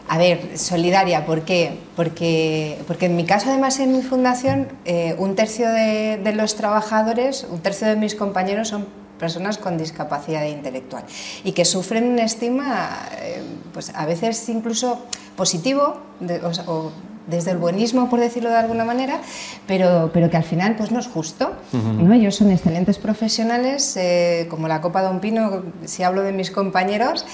a 0.08 0.18
ver, 0.18 0.58
solidaria, 0.58 1.24
¿por 1.24 1.42
qué? 1.42 1.78
Porque, 1.96 2.78
porque 2.86 3.06
en 3.06 3.16
mi 3.16 3.24
caso, 3.24 3.48
además, 3.48 3.80
en 3.80 3.92
mi 3.92 4.02
fundación, 4.02 4.68
eh, 4.84 5.14
un 5.18 5.34
tercio 5.34 5.70
de, 5.70 6.20
de 6.22 6.34
los 6.34 6.56
trabajadores, 6.56 7.46
un 7.50 7.60
tercio 7.60 7.86
de 7.88 7.96
mis 7.96 8.14
compañeros 8.14 8.68
son 8.68 8.86
personas 9.18 9.58
con 9.58 9.78
discapacidad 9.78 10.44
intelectual 10.44 11.04
y 11.44 11.52
que 11.52 11.64
sufren 11.64 12.08
un 12.08 12.18
estigma, 12.18 12.98
eh, 13.20 13.42
pues 13.72 13.92
a 13.94 14.06
veces 14.06 14.48
incluso 14.48 15.00
positivo, 15.36 15.98
de- 16.20 16.40
o, 16.66 16.90
desde 17.26 17.50
el 17.50 17.56
buenismo, 17.58 18.08
por 18.08 18.20
decirlo 18.20 18.50
de 18.50 18.56
alguna 18.56 18.84
manera, 18.84 19.20
pero, 19.66 20.10
pero 20.14 20.30
que 20.30 20.36
al 20.36 20.44
final 20.44 20.76
pues 20.76 20.92
no 20.92 21.00
es 21.00 21.08
justo. 21.08 21.54
¿no? 21.72 22.12
Ellos 22.14 22.36
son 22.36 22.52
excelentes 22.52 22.98
profesionales, 22.98 23.96
eh, 23.96 24.46
como 24.48 24.68
la 24.68 24.80
Copa 24.80 25.02
de 25.02 25.08
un 25.10 25.18
Pino, 25.18 25.62
si 25.86 26.04
hablo 26.04 26.22
de 26.22 26.30
mis 26.32 26.52
compañeros, 26.52 27.24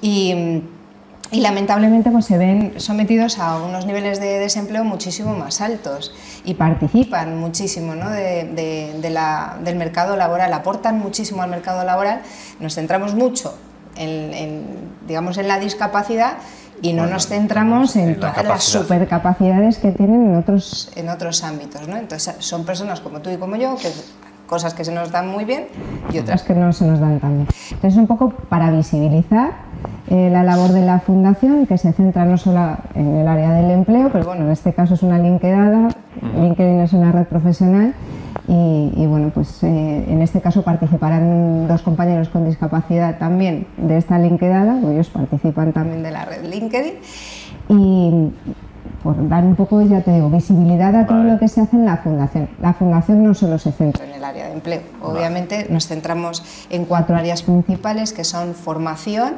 y, 0.00 0.62
y 1.32 1.40
lamentablemente 1.40 2.10
pues, 2.10 2.26
se 2.26 2.38
ven 2.38 2.74
sometidos 2.76 3.38
a 3.38 3.56
unos 3.60 3.86
niveles 3.86 4.20
de 4.20 4.38
desempleo 4.38 4.84
muchísimo 4.84 5.34
más 5.34 5.60
altos 5.60 6.14
y 6.44 6.54
participan 6.54 7.38
muchísimo 7.40 7.94
¿no? 7.94 8.08
de, 8.10 8.44
de- 8.54 8.98
de 9.00 9.10
la- 9.10 9.56
del 9.64 9.76
mercado 9.76 10.14
laboral, 10.16 10.52
aportan 10.52 10.98
muchísimo 11.00 11.42
al 11.42 11.50
mercado 11.50 11.82
laboral. 11.84 12.20
Nos 12.60 12.74
centramos 12.74 13.14
mucho 13.14 13.56
en, 13.96 14.32
en, 14.34 14.64
digamos, 15.08 15.38
en 15.38 15.48
la 15.48 15.58
discapacidad 15.58 16.34
y 16.82 16.92
no 16.92 17.02
Bueno, 17.02 17.14
nos 17.14 17.26
centramos 17.28 17.96
en, 17.96 18.02
en 18.02 18.08
la 18.12 18.14
todas 18.16 18.36
las 18.36 18.44
capacidad. 18.44 18.82
supercapacidades 18.82 19.78
que 19.78 19.90
tienen 19.92 20.26
en 20.26 20.36
otros, 20.36 20.90
en 20.96 21.08
otros 21.08 21.44
ámbitos. 21.44 21.88
¿no? 21.88 21.96
Entonces 21.96 22.34
son 22.40 22.64
personas 22.64 23.00
como 23.00 23.20
tú 23.20 23.30
y 23.30 23.36
como 23.36 23.56
yo, 23.56 23.76
que 23.76 23.88
cosas 24.52 24.74
que 24.74 24.84
se 24.84 24.92
nos 24.92 25.10
dan 25.10 25.28
muy 25.28 25.46
bien 25.46 25.64
y 26.12 26.18
otras 26.18 26.42
que 26.42 26.54
no 26.54 26.74
se 26.74 26.84
nos 26.84 27.00
dan 27.00 27.20
tan 27.20 27.36
bien. 27.36 27.48
Entonces 27.70 27.96
un 27.96 28.06
poco 28.06 28.28
para 28.50 28.70
visibilizar 28.70 29.52
eh, 30.08 30.28
la 30.30 30.42
labor 30.42 30.72
de 30.72 30.82
la 30.82 31.00
fundación, 31.00 31.66
que 31.66 31.78
se 31.78 31.90
centra 31.94 32.26
no 32.26 32.36
solo 32.36 32.76
en 32.94 33.16
el 33.16 33.26
área 33.26 33.54
del 33.54 33.70
empleo, 33.70 34.10
pero 34.12 34.26
bueno, 34.26 34.44
en 34.44 34.50
este 34.50 34.74
caso 34.74 34.92
es 34.92 35.02
una 35.02 35.18
linkedada, 35.18 35.88
LinkedIn 36.38 36.80
es 36.80 36.92
una 36.92 37.12
red 37.12 37.24
profesional 37.24 37.94
y, 38.46 38.92
y, 38.94 39.06
bueno, 39.06 39.30
pues 39.32 39.62
eh, 39.62 40.04
en 40.06 40.20
este 40.20 40.42
caso 40.42 40.62
participarán 40.62 41.66
dos 41.66 41.80
compañeros 41.80 42.28
con 42.28 42.44
discapacidad 42.44 43.18
también 43.18 43.66
de 43.78 43.96
esta 43.96 44.18
linkedada, 44.18 44.78
ellos 44.80 45.08
participan 45.08 45.72
también 45.72 46.02
de 46.02 46.10
la 46.10 46.26
red 46.26 46.44
LinkedIn 46.44 46.92
y, 47.70 48.30
por 49.02 49.28
dar 49.28 49.44
un 49.44 49.56
poco, 49.56 49.82
ya 49.82 50.00
te 50.00 50.12
digo, 50.12 50.30
visibilidad 50.30 50.94
a 50.94 51.06
todo 51.06 51.24
lo 51.24 51.38
que 51.38 51.48
se 51.48 51.60
hace 51.60 51.76
en 51.76 51.84
la 51.84 51.96
fundación. 51.98 52.48
La 52.60 52.72
fundación 52.72 53.22
no 53.22 53.34
solo 53.34 53.58
se 53.58 53.72
centra 53.72 54.04
en 54.04 54.12
el 54.12 54.24
área 54.24 54.46
de 54.46 54.52
empleo, 54.52 54.82
obviamente 55.02 55.66
nos 55.70 55.86
centramos 55.86 56.42
en 56.70 56.84
cuatro 56.84 57.16
áreas 57.16 57.42
principales 57.42 58.12
que 58.12 58.24
son 58.24 58.54
formación, 58.54 59.34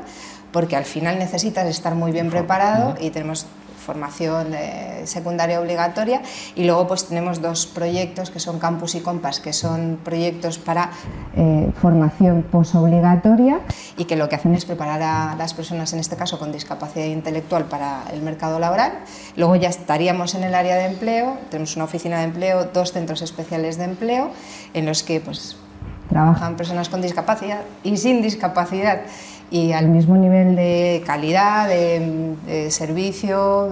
porque 0.52 0.76
al 0.76 0.85
final 0.85 1.18
necesitas 1.18 1.66
estar 1.66 1.94
muy 1.94 2.12
bien 2.12 2.30
preparado 2.30 2.94
y 3.00 3.11
tenemos 3.11 3.47
formación 3.84 4.54
eh, 4.54 5.02
secundaria 5.04 5.60
obligatoria 5.60 6.22
y 6.56 6.64
luego 6.64 6.86
pues 6.88 7.06
tenemos 7.06 7.40
dos 7.40 7.66
proyectos 7.66 8.30
que 8.30 8.40
son 8.40 8.58
Campus 8.58 8.94
y 8.94 9.00
Compass, 9.00 9.40
que 9.40 9.52
son 9.52 10.00
proyectos 10.02 10.58
para 10.58 10.90
eh, 11.36 11.70
formación 11.80 12.42
posobligatoria 12.42 13.60
y 13.96 14.06
que 14.06 14.16
lo 14.16 14.28
que 14.28 14.36
hacen 14.36 14.54
es 14.54 14.64
preparar 14.64 15.02
a 15.02 15.36
las 15.36 15.54
personas, 15.54 15.92
en 15.92 16.00
este 16.00 16.16
caso 16.16 16.38
con 16.38 16.50
discapacidad 16.50 17.06
intelectual, 17.06 17.66
para 17.66 18.04
el 18.12 18.22
mercado 18.22 18.58
laboral. 18.58 18.92
Luego 19.36 19.56
ya 19.56 19.68
estaríamos 19.68 20.34
en 20.34 20.44
el 20.44 20.54
área 20.54 20.76
de 20.76 20.86
empleo, 20.86 21.36
tenemos 21.50 21.76
una 21.76 21.84
oficina 21.84 22.18
de 22.18 22.24
empleo, 22.24 22.64
dos 22.72 22.92
centros 22.92 23.22
especiales 23.22 23.76
de 23.78 23.84
empleo 23.84 24.30
en 24.72 24.86
los 24.86 25.02
que 25.02 25.20
pues 25.20 25.56
trabajan 26.08 26.56
personas 26.56 26.88
con 26.88 27.00
discapacidad 27.02 27.62
y 27.82 27.96
sin 27.96 28.23
discapacidad 28.23 29.02
y 29.50 29.73
al 29.73 29.88
mismo 29.88 30.16
nivel 30.16 30.56
de 30.56 31.02
calidad, 31.06 31.68
de, 31.68 32.70
servicio, 32.70 33.68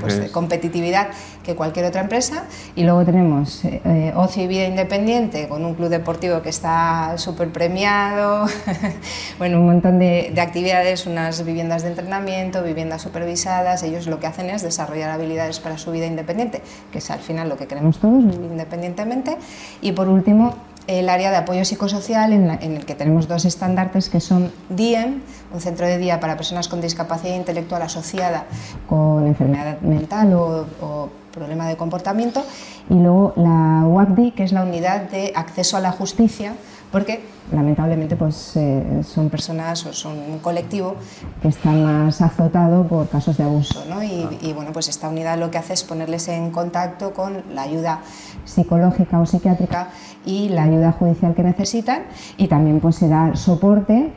pues, 0.00 0.18
de, 0.18 0.28
competitividad 0.32 1.08
que 1.44 1.54
cualquier 1.54 1.86
otra 1.86 2.00
empresa. 2.00 2.44
Y 2.74 2.82
luego 2.82 3.04
tenemos 3.04 3.64
eh, 3.64 4.12
Ocio 4.16 4.42
y 4.42 4.46
Vida 4.48 4.66
Independiente 4.66 5.46
con 5.46 5.64
un 5.64 5.74
club 5.74 5.88
deportivo 5.88 6.42
que 6.42 6.48
está 6.48 7.16
súper 7.16 7.50
premiado, 7.52 8.46
bueno, 9.38 9.60
un 9.60 9.66
montón 9.66 10.00
de, 10.00 10.34
actividades, 10.40 11.06
unas 11.06 11.44
viviendas 11.44 11.82
de 11.82 11.90
entrenamiento, 11.90 12.64
viviendas 12.64 13.02
supervisadas. 13.02 13.84
Ellos 13.84 14.08
lo 14.08 14.18
que 14.18 14.26
hacen 14.26 14.50
es 14.50 14.62
desarrollar 14.62 15.10
habilidades 15.10 15.60
para 15.60 15.78
su 15.78 15.92
vida 15.92 16.06
independiente, 16.06 16.60
que 16.90 16.98
es 16.98 17.10
al 17.10 17.20
final 17.20 17.48
lo 17.48 17.56
que 17.56 17.66
queremos 17.66 17.98
todos, 17.98 18.24
vivir 18.24 18.50
independientemente. 18.50 19.36
Y 19.80 19.92
por 19.92 20.08
último, 20.08 20.56
el 20.86 21.08
área 21.08 21.30
de 21.30 21.36
apoyo 21.36 21.64
psicosocial 21.64 22.32
en, 22.32 22.50
el 22.50 22.84
que 22.84 22.94
tenemos 22.94 23.28
dos 23.28 23.44
estandartes 23.44 24.08
que 24.08 24.20
son 24.20 24.52
DIEM, 24.68 25.20
un 25.52 25.60
centro 25.60 25.86
de 25.86 25.98
día 25.98 26.20
para 26.20 26.36
personas 26.36 26.68
con 26.68 26.80
discapacidad 26.80 27.36
intelectual 27.36 27.82
asociada 27.82 28.44
con 28.88 29.26
enfermedad 29.26 29.80
mental 29.80 30.34
o, 30.34 31.10
problema 31.32 31.66
de 31.66 31.78
comportamiento, 31.78 32.44
y 32.90 32.94
luego 32.94 33.32
la 33.36 33.86
UACDI, 33.86 34.32
que 34.32 34.44
es 34.44 34.52
la 34.52 34.64
unidad 34.64 35.08
de 35.08 35.32
acceso 35.34 35.78
a 35.78 35.80
la 35.80 35.90
justicia, 35.90 36.52
porque 36.92 37.24
lamentablemente 37.50 38.14
pues, 38.14 38.56
eh, 38.56 39.02
son 39.02 39.30
personas 39.30 39.84
o 39.86 39.92
son 39.92 40.18
un 40.18 40.38
colectivo 40.38 40.94
que 41.40 41.48
están 41.48 41.82
más 41.82 42.20
azotado 42.20 42.86
por 42.86 43.08
casos 43.08 43.38
de 43.38 43.44
abuso. 43.44 43.84
¿no? 43.88 44.04
Y, 44.04 44.38
y, 44.42 44.52
bueno, 44.52 44.72
pues 44.72 44.88
esta 44.88 45.08
unidad 45.08 45.38
lo 45.38 45.50
que 45.50 45.58
hace 45.58 45.72
es 45.72 45.82
ponerles 45.82 46.28
en 46.28 46.50
contacto 46.50 47.12
con 47.12 47.42
la 47.54 47.62
ayuda 47.62 48.00
psicológica 48.44 49.18
o 49.18 49.26
psiquiátrica 49.26 49.88
y 50.24 50.50
la 50.50 50.64
ayuda 50.64 50.92
judicial 50.92 51.34
que 51.34 51.42
necesitan 51.42 52.02
y 52.36 52.46
también 52.46 52.78
pues 52.78 52.96
se 52.96 53.08
da 53.08 53.34
soporte 53.34 54.12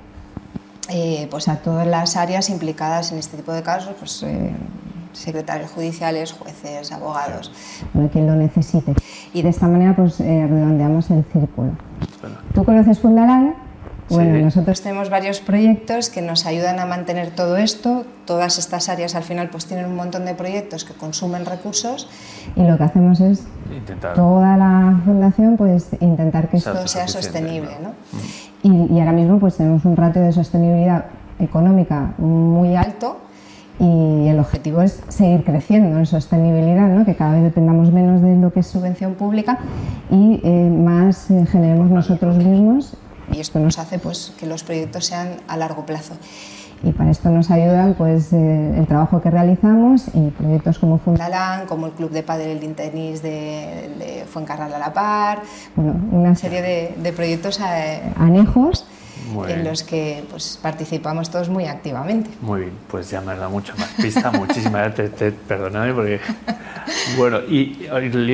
eh, 0.89 1.27
pues 1.31 1.47
a 1.47 1.57
todas 1.57 1.87
las 1.87 2.15
áreas 2.15 2.49
implicadas 2.49 3.11
en 3.11 3.17
este 3.17 3.37
tipo 3.37 3.51
de 3.53 3.63
casos, 3.63 3.95
pues, 3.97 4.21
eh, 4.21 4.51
secretarios 5.15 5.71
judiciales, 5.71 6.31
jueces, 6.33 6.91
abogados, 6.91 7.51
para 7.93 8.07
quien 8.09 8.27
lo 8.27 8.35
necesite. 8.35 8.93
Y 9.33 9.41
de 9.41 9.49
esta 9.49 9.67
manera 9.67 9.95
pues 9.95 10.19
eh, 10.19 10.47
redondeamos 10.47 11.09
el 11.11 11.23
círculo. 11.25 11.71
¿Tú 12.53 12.63
conoces 12.63 12.99
Fundalan? 12.99 13.55
Bueno, 14.09 14.37
nosotros 14.37 14.81
tenemos 14.81 15.09
varios 15.09 15.39
proyectos 15.39 16.09
que 16.09 16.21
nos 16.21 16.45
ayudan 16.45 16.79
a 16.79 16.85
mantener 16.85 17.31
todo 17.31 17.57
esto. 17.57 18.05
Todas 18.25 18.59
estas 18.59 18.87
áreas 18.87 19.15
al 19.15 19.23
final 19.23 19.49
pues 19.49 19.65
tienen 19.65 19.87
un 19.87 19.95
montón 19.95 20.25
de 20.25 20.35
proyectos 20.35 20.85
que 20.85 20.93
consumen 20.93 21.45
recursos 21.45 22.07
y 22.55 22.61
lo 22.61 22.77
que 22.77 22.83
hacemos 22.83 23.19
es 23.19 23.43
toda 24.13 24.57
la 24.57 25.01
fundación 25.05 25.57
pues 25.57 25.89
intentar 26.01 26.49
que 26.49 26.57
esto 26.57 26.87
sea 26.87 27.07
sostenible. 27.07 27.71
¿no? 27.81 27.93
Y, 28.61 28.99
ahora 28.99 29.11
mismo 29.11 29.39
pues 29.39 29.57
tenemos 29.57 29.85
un 29.85 29.95
ratio 29.95 30.21
de 30.21 30.31
sostenibilidad 30.31 31.05
económica 31.39 32.13
muy 32.19 32.75
alto 32.75 33.24
y 33.79 34.27
el 34.27 34.39
objetivo 34.39 34.81
es 34.81 35.01
seguir 35.09 35.43
creciendo 35.43 35.97
en 35.97 36.05
sostenibilidad, 36.05 36.87
¿no? 36.87 37.05
que 37.05 37.15
cada 37.15 37.33
vez 37.33 37.43
dependamos 37.43 37.91
menos 37.91 38.21
de 38.21 38.35
lo 38.35 38.53
que 38.53 38.61
es 38.61 38.67
subvención 38.67 39.15
pública 39.15 39.59
y 40.09 40.39
eh, 40.43 40.69
más 40.69 41.29
eh, 41.29 41.45
generemos 41.45 41.89
nosotros 41.89 42.37
mismos 42.37 42.95
y 43.31 43.39
esto 43.39 43.59
nos 43.59 43.79
hace 43.79 43.99
pues, 43.99 44.33
que 44.37 44.45
los 44.45 44.63
proyectos 44.63 45.05
sean 45.05 45.37
a 45.47 45.57
largo 45.57 45.85
plazo. 45.85 46.13
Y 46.83 46.91
para 46.91 47.09
esto 47.09 47.29
nos 47.29 47.49
ayudan 47.49 47.95
pues, 47.95 48.31
eh, 48.31 48.77
el 48.77 48.85
trabajo 48.85 49.21
que 49.21 49.31
realizamos 49.31 50.07
y 50.13 50.29
proyectos 50.29 50.77
como 50.77 50.99
Fundalán, 50.99 51.65
como 51.65 51.87
el 51.87 51.93
Club 51.93 52.11
de 52.11 52.21
Padel 52.21 52.63
y 52.63 52.67
Tenis 52.69 53.21
de, 53.21 53.91
de 53.97 54.25
Fuencarral 54.25 54.73
a 54.73 54.77
la 54.77 54.93
Par, 54.93 55.41
bueno, 55.75 55.95
una 56.11 56.35
serie 56.35 56.61
de, 56.61 56.95
de 57.01 57.13
proyectos 57.13 57.59
eh, 57.59 58.01
anejos 58.17 58.85
en 59.47 59.63
los 59.63 59.83
que 59.83 60.23
pues, 60.29 60.59
participamos 60.61 61.29
todos 61.29 61.49
muy 61.49 61.65
activamente. 61.65 62.29
Muy 62.41 62.61
bien, 62.61 62.73
pues 62.89 63.09
ya 63.09 63.21
me 63.21 63.33
has 63.33 63.39
dado 63.39 63.51
mucha 63.51 63.75
más 63.75 63.89
pista, 64.01 64.31
muchísimas 64.31 64.95
gracias, 64.95 65.33
perdóname 65.47 65.93
porque... 65.93 66.19
Bueno, 67.17 67.39
y, 67.47 67.87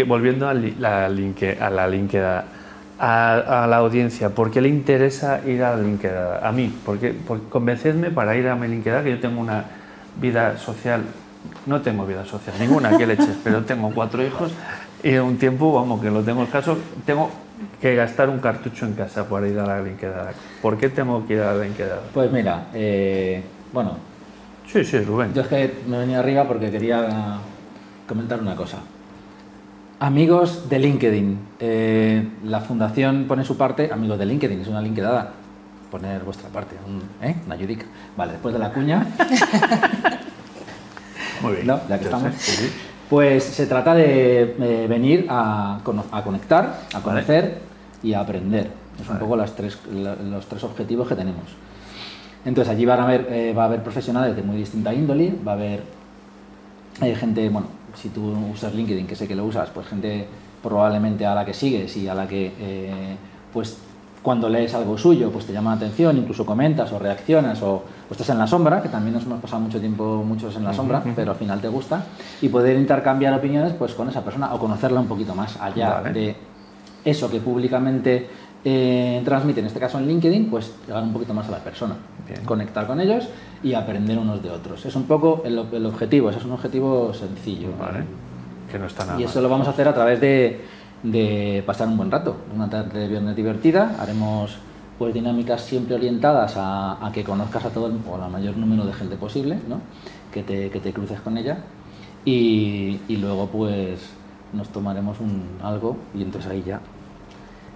volviendo 0.04 0.49
a 0.49 0.54
la, 0.54 1.08
link, 1.08 1.41
a 1.60 1.69
la 1.69 1.88
LinkedIn 1.88 2.41
a, 3.01 3.65
la 3.67 3.77
audiencia? 3.77 4.30
¿Por 4.30 4.51
qué 4.51 4.62
le 4.62 4.69
interesa 4.69 5.41
ir 5.45 5.63
a 5.63 5.75
LinkedIn? 5.75 6.17
A 6.41 6.51
mí, 6.51 6.73
porque, 6.86 7.15
convencedme 7.49 8.12
para 8.12 8.36
ir 8.36 8.47
a 8.47 8.56
mi 8.56 8.67
LinkedIn, 8.67 9.04
que 9.04 9.10
yo 9.12 9.19
tengo 9.19 9.41
una 9.41 9.65
vida 10.19 10.58
social, 10.58 11.01
no 11.65 11.82
tengo 11.82 12.06
vida 12.06 12.25
social, 12.25 12.56
ninguna 12.60 12.95
que 12.97 13.08
leches, 13.08 13.38
pero 13.43 13.63
tengo 13.63 13.91
cuatro 13.91 14.23
hijos 14.25 14.51
y 15.04 15.15
un 15.15 15.38
tiempo, 15.38 15.73
vamos, 15.73 16.01
que 16.01 16.12
lo 16.12 16.21
tengo 16.21 16.43
el 16.43 16.49
caso, 16.49 16.77
tengo 17.06 17.32
que 17.80 17.95
gastar 17.95 18.30
un 18.30 18.39
cartucho 18.39 18.86
en 18.86 18.93
casa 18.93 19.28
para 19.28 19.47
ir 19.47 19.58
a 19.60 19.65
la 19.65 19.82
LinkedIn. 19.82 20.13
¿Por 20.62 20.78
qué 20.78 20.89
tengo 20.89 21.26
que 21.26 21.34
ir 21.34 21.41
a 21.41 21.54
la 21.54 21.63
LinkedIn? 21.63 21.91
Pues 22.13 22.32
mira, 22.32 22.67
eh, 22.74 23.43
bueno. 23.74 23.97
Sí, 24.67 24.84
sí, 24.86 25.00
Rubén. 25.00 25.34
Yo 25.34 25.41
es 25.41 25.47
que 25.47 25.74
me 25.88 25.97
venía 26.00 26.19
arriba 26.19 26.47
porque 26.47 26.71
quería 26.71 27.39
comentar 28.08 28.39
una 28.39 28.56
cosa. 28.56 28.80
Amigos 30.00 30.69
de 30.69 30.80
LinkedIn. 30.80 31.39
Eh, 31.60 32.28
la 32.45 32.62
fundación 32.62 33.26
pone 33.28 33.43
su 33.43 33.58
parte, 33.58 33.89
amigos 33.91 34.17
de 34.17 34.26
LinkedIn, 34.26 34.62
es 34.62 34.67
una 34.67 34.82
linkedada. 34.82 35.34
Poner 35.91 36.24
vuestra 36.24 36.50
parte, 36.50 36.76
¿eh? 37.21 37.36
una 37.45 37.56
ayudica. 37.56 37.86
Vale, 38.15 38.32
después 38.34 38.54
de 38.54 38.60
la 38.60 38.71
cuña. 38.71 39.06
Muy 41.41 41.54
bien. 41.54 41.67
Ya 41.67 42.00
que 42.00 42.06
estamos. 42.06 42.34
Pues 43.12 43.43
se 43.43 43.65
trata 43.65 43.93
de 43.93 44.88
venir 44.88 45.26
a, 45.28 45.82
conectar, 45.84 46.80
a 46.93 47.02
conocer 47.02 47.58
y 48.02 48.13
a 48.13 48.21
aprender. 48.21 48.71
Es 49.02 49.10
un 49.10 49.19
poco 49.19 49.36
las 49.36 49.54
tres, 49.54 49.78
los 49.91 50.45
tres 50.45 50.63
objetivos 50.63 51.10
que 51.10 51.15
tenemos. 51.15 51.43
Entonces 52.45 52.74
allí 52.74 52.86
van 52.86 53.02
a 53.02 53.04
haber, 53.04 53.28
eh, 53.30 53.54
va 53.54 53.63
a 53.63 53.65
haber 53.65 53.84
profesionales 53.84 54.34
de 54.34 54.43
muy 54.43 54.56
distinta 54.56 54.93
índole, 54.93 55.34
va 55.45 55.52
a 55.52 55.56
haber 55.56 55.84
gente, 57.17 57.50
bueno, 57.50 57.67
si 57.95 58.08
tú 58.08 58.34
usas 58.50 58.74
LinkedIn, 58.74 59.06
que 59.06 59.17
sé 59.17 59.28
que 59.28 59.36
lo 59.36 59.43
usas, 59.43 59.69
pues 59.71 59.88
gente 59.88 60.26
probablemente 60.63 61.26
a 61.26 61.36
la 61.36 61.43
que 61.43 61.54
sigues 61.54 61.97
y 61.97 62.08
a 62.08 62.15
la 62.15 62.30
que, 62.30 62.54
eh, 62.62 63.17
pues 63.52 63.78
cuando 64.22 64.50
lees 64.50 64.74
algo 64.74 64.98
suyo, 64.98 65.32
pues 65.32 65.46
te 65.46 65.54
llama 65.54 65.72
la 65.72 65.78
atención, 65.78 66.18
incluso 66.18 66.46
comentas 66.46 66.92
o 66.92 67.00
reaccionas 67.00 67.62
o, 67.64 67.84
estás 68.10 68.30
en 68.30 68.38
la 68.38 68.48
sombra, 68.48 68.82
que 68.82 68.90
también 68.90 69.16
nos 69.16 69.24
hemos 69.24 69.40
pasado 69.40 69.62
mucho 69.62 69.80
tiempo 69.80 70.24
muchos 70.24 70.56
en 70.58 70.64
la 70.64 70.74
sombra, 70.74 71.02
pero 71.16 71.32
al 71.32 71.38
final 71.38 71.60
te 71.62 71.70
gusta, 71.70 72.04
y 72.42 72.50
poder 72.50 72.78
intercambiar 72.78 73.34
opiniones 73.34 73.74
pues 73.74 73.94
con 73.94 74.10
esa 74.10 74.24
persona 74.24 74.54
o 74.54 74.60
conocerla 74.60 75.00
un 75.00 75.08
poquito 75.08 75.34
más 75.34 75.60
allá 75.60 76.02
de 76.14 76.36
eso 77.04 77.32
que 77.32 77.40
públicamente 77.40 78.28
eh, 78.64 79.22
transmite, 79.26 79.62
en 79.62 79.66
este 79.66 79.80
caso 79.80 79.98
en 79.98 80.08
LinkedIn, 80.08 80.50
pues 80.50 80.72
llegar 80.86 81.02
un 81.02 81.14
poquito 81.14 81.34
más 81.34 81.48
a 81.48 81.52
la 81.52 81.58
persona, 81.58 81.96
conectar 82.46 82.86
con 82.86 83.00
ellos 83.00 83.28
y 83.64 83.74
aprender 83.74 84.20
unos 84.20 84.44
de 84.44 84.52
otros. 84.52 84.86
Es 84.86 84.96
un 84.96 85.04
poco 85.04 85.42
el, 85.46 85.58
objetivo, 85.58 86.30
ese 86.30 86.40
es 86.40 86.46
un 86.46 86.52
objetivo 86.52 87.12
sencillo. 87.14 87.70
Que 88.72 88.78
no 88.78 88.86
está 88.86 89.04
nada 89.04 89.20
y 89.20 89.24
eso 89.24 89.42
lo 89.42 89.50
vamos 89.50 89.68
a 89.68 89.72
hacer 89.72 89.88
a 89.88 89.94
través 89.94 90.22
de, 90.22 90.62
de, 91.04 91.64
pasar 91.66 91.88
un 91.88 91.98
buen 91.98 92.12
rato, 92.12 92.38
una 92.56 92.70
tarde 92.70 93.00
de 93.00 93.08
viernes 93.08 93.36
divertida, 93.36 93.96
haremos 94.00 94.58
pues 94.98 95.14
dinámicas 95.14 95.62
siempre 95.62 95.96
orientadas 95.96 96.56
a, 96.58 97.06
a 97.06 97.12
que 97.12 97.24
conozcas 97.24 97.66
a 97.66 97.70
todo 97.70 97.88
el, 97.88 97.98
o 98.08 98.22
al 98.22 98.30
mayor 98.30 98.56
número 98.58 98.86
de 98.86 98.94
gente 98.94 99.16
posible, 99.16 99.60
¿no? 99.68 99.80
que, 100.32 100.44
te, 100.44 100.70
que 100.70 100.80
te 100.80 100.94
cruces 100.94 101.20
con 101.22 101.38
ella 101.38 101.58
y, 102.26 103.00
y 103.08 103.18
luego 103.18 103.48
pues 103.48 104.00
nos 104.54 104.70
tomaremos 104.70 105.20
un, 105.20 105.58
algo 105.64 105.98
y 106.14 106.22
entonces 106.22 106.52
ahí 106.52 106.64
ya 106.66 106.80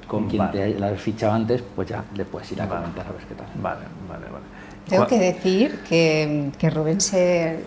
con 0.08 0.28
quien 0.28 0.52
te 0.52 0.80
la 0.80 0.90
has 0.90 1.02
fichado 1.02 1.34
antes, 1.34 1.64
pues 1.76 1.90
ya 1.90 2.04
le 2.16 2.26
puedes 2.26 2.52
ir 2.52 2.62
a 2.62 2.68
comentar 2.68 3.08
a 3.08 3.12
ver 3.12 3.22
qué 3.28 3.34
tal. 3.34 3.48
Vale, 3.56 3.82
vale, 4.08 4.26
vale. 4.26 4.46
Tengo 4.88 5.08
que 5.08 5.18
decir 5.18 5.80
que, 5.90 6.52
que 6.60 6.70
Rubén 6.70 7.02
se, 7.02 7.66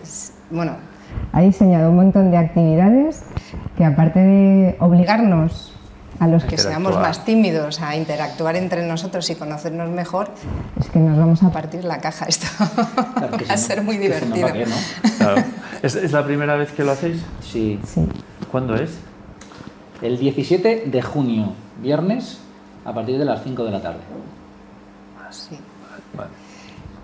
bueno, 0.49 0.77
ha 1.31 1.41
diseñado 1.41 1.89
un 1.89 1.95
montón 1.97 2.31
de 2.31 2.37
actividades 2.37 3.23
que 3.77 3.85
aparte 3.85 4.19
de 4.19 4.75
obligarnos 4.79 5.73
a 6.19 6.27
los 6.27 6.43
que 6.43 6.57
seamos 6.57 6.95
más 6.95 7.23
tímidos 7.23 7.81
a 7.81 7.95
interactuar 7.95 8.55
entre 8.57 8.85
nosotros 8.85 9.29
y 9.29 9.35
conocernos 9.35 9.89
mejor, 9.89 10.29
es 10.77 10.89
que 10.89 10.99
nos 10.99 11.17
vamos 11.17 11.43
a 11.43 11.51
partir 11.51 11.85
la 11.85 11.99
caja 11.99 12.25
esto. 12.25 12.47
va 12.69 13.53
a 13.53 13.57
ser 13.57 13.83
muy 13.83 13.97
divertido. 13.97 14.49
¿Es, 15.81 15.95
es 15.95 16.11
la 16.11 16.25
primera 16.25 16.55
vez 16.55 16.71
que 16.73 16.83
lo 16.83 16.91
hacéis? 16.91 17.21
Sí. 17.41 17.79
Sí. 17.85 18.05
¿Cuándo 18.51 18.75
es? 18.75 18.97
El 20.01 20.17
17 20.17 20.83
de 20.87 21.01
junio, 21.01 21.53
viernes, 21.81 22.39
a 22.83 22.93
partir 22.93 23.17
de 23.17 23.25
las 23.25 23.43
5 23.43 23.63
de 23.63 23.71
la 23.71 23.81
tarde. 23.81 23.99
sí. 25.29 25.57
Vale. 26.15 26.48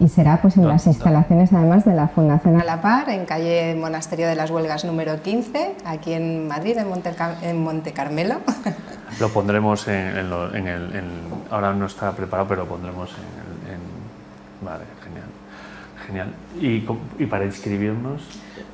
Y 0.05 0.07
será 0.07 0.39
pues 0.39 0.55
en 0.55 0.61
¿Dónde- 0.61 0.75
las 0.75 0.85
instalaciones 0.85 1.51
además 1.51 1.83
de 1.83 1.95
la 1.95 2.07
Fundación 2.07 2.61
A 2.61 2.63
la 2.63 2.79
Par, 2.79 3.09
en 3.09 3.25
calle 3.25 3.73
Monasterio 3.73 4.27
de 4.27 4.35
las 4.35 4.51
Huelgas 4.51 4.85
número 4.85 5.19
15, 5.23 5.73
aquí 5.83 6.13
en 6.13 6.47
Madrid, 6.47 6.77
en 6.77 6.87
Monte, 6.87 7.09
Car- 7.15 7.37
en 7.41 7.63
Monte 7.63 7.91
Carmelo. 7.91 8.35
Lo 9.19 9.29
pondremos 9.29 9.87
en, 9.87 9.95
en 10.17 10.29
lo- 10.29 10.53
en 10.53 10.67
el. 10.67 10.95
en- 10.95 11.21
ahora 11.49 11.73
no 11.73 11.87
está 11.87 12.11
preparado, 12.11 12.47
pero 12.49 12.63
lo 12.65 12.69
pondremos 12.69 13.09
en. 13.09 13.73
en- 13.73 14.65
vale, 14.65 14.83
genial. 15.03 16.33
Genial. 16.61 16.85
¿Y, 17.19 17.25
para 17.25 17.45
inscribirnos? 17.45 18.21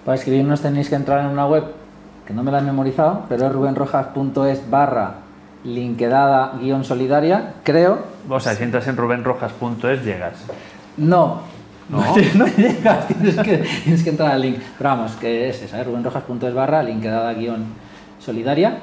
Para 0.04 0.16
escribirnos 0.18 0.60
tenéis 0.62 0.90
que 0.90 0.96
entrar 0.96 1.22
en 1.22 1.28
una 1.28 1.48
web 1.48 1.64
que 2.28 2.34
no 2.34 2.44
me 2.44 2.52
la 2.52 2.60
he 2.60 2.62
memorizado, 2.64 3.24
pero 3.30 3.46
es 3.48 3.54
rubenrojas.es 3.54 4.70
barra 4.70 5.14
linkedada 5.64 6.54
guion 6.60 6.84
solidaria, 6.84 7.54
creo. 7.64 8.00
O 8.28 8.40
sea, 8.42 8.54
si 8.56 8.64
entras 8.64 8.86
en 8.88 8.98
rubenrojas.es 8.98 10.04
llegas. 10.04 10.34
No. 10.98 11.42
¿No? 11.90 12.00
no 12.36 12.46
llegas, 12.48 13.08
tienes 13.08 13.36
que, 13.36 13.58
tienes 13.84 14.04
que 14.04 14.10
entrar 14.12 14.32
al 14.32 14.42
link. 14.42 14.58
Pero 14.78 14.90
vamos, 14.92 15.12
que 15.14 15.50
es 15.50 15.62
esa, 15.62 15.82
¿eh? 15.82 15.84
rubenrojas.es 15.84 16.54
barra 16.54 16.84
linkedada 16.84 17.34
guion 17.34 17.66
solidaria. 18.20 18.80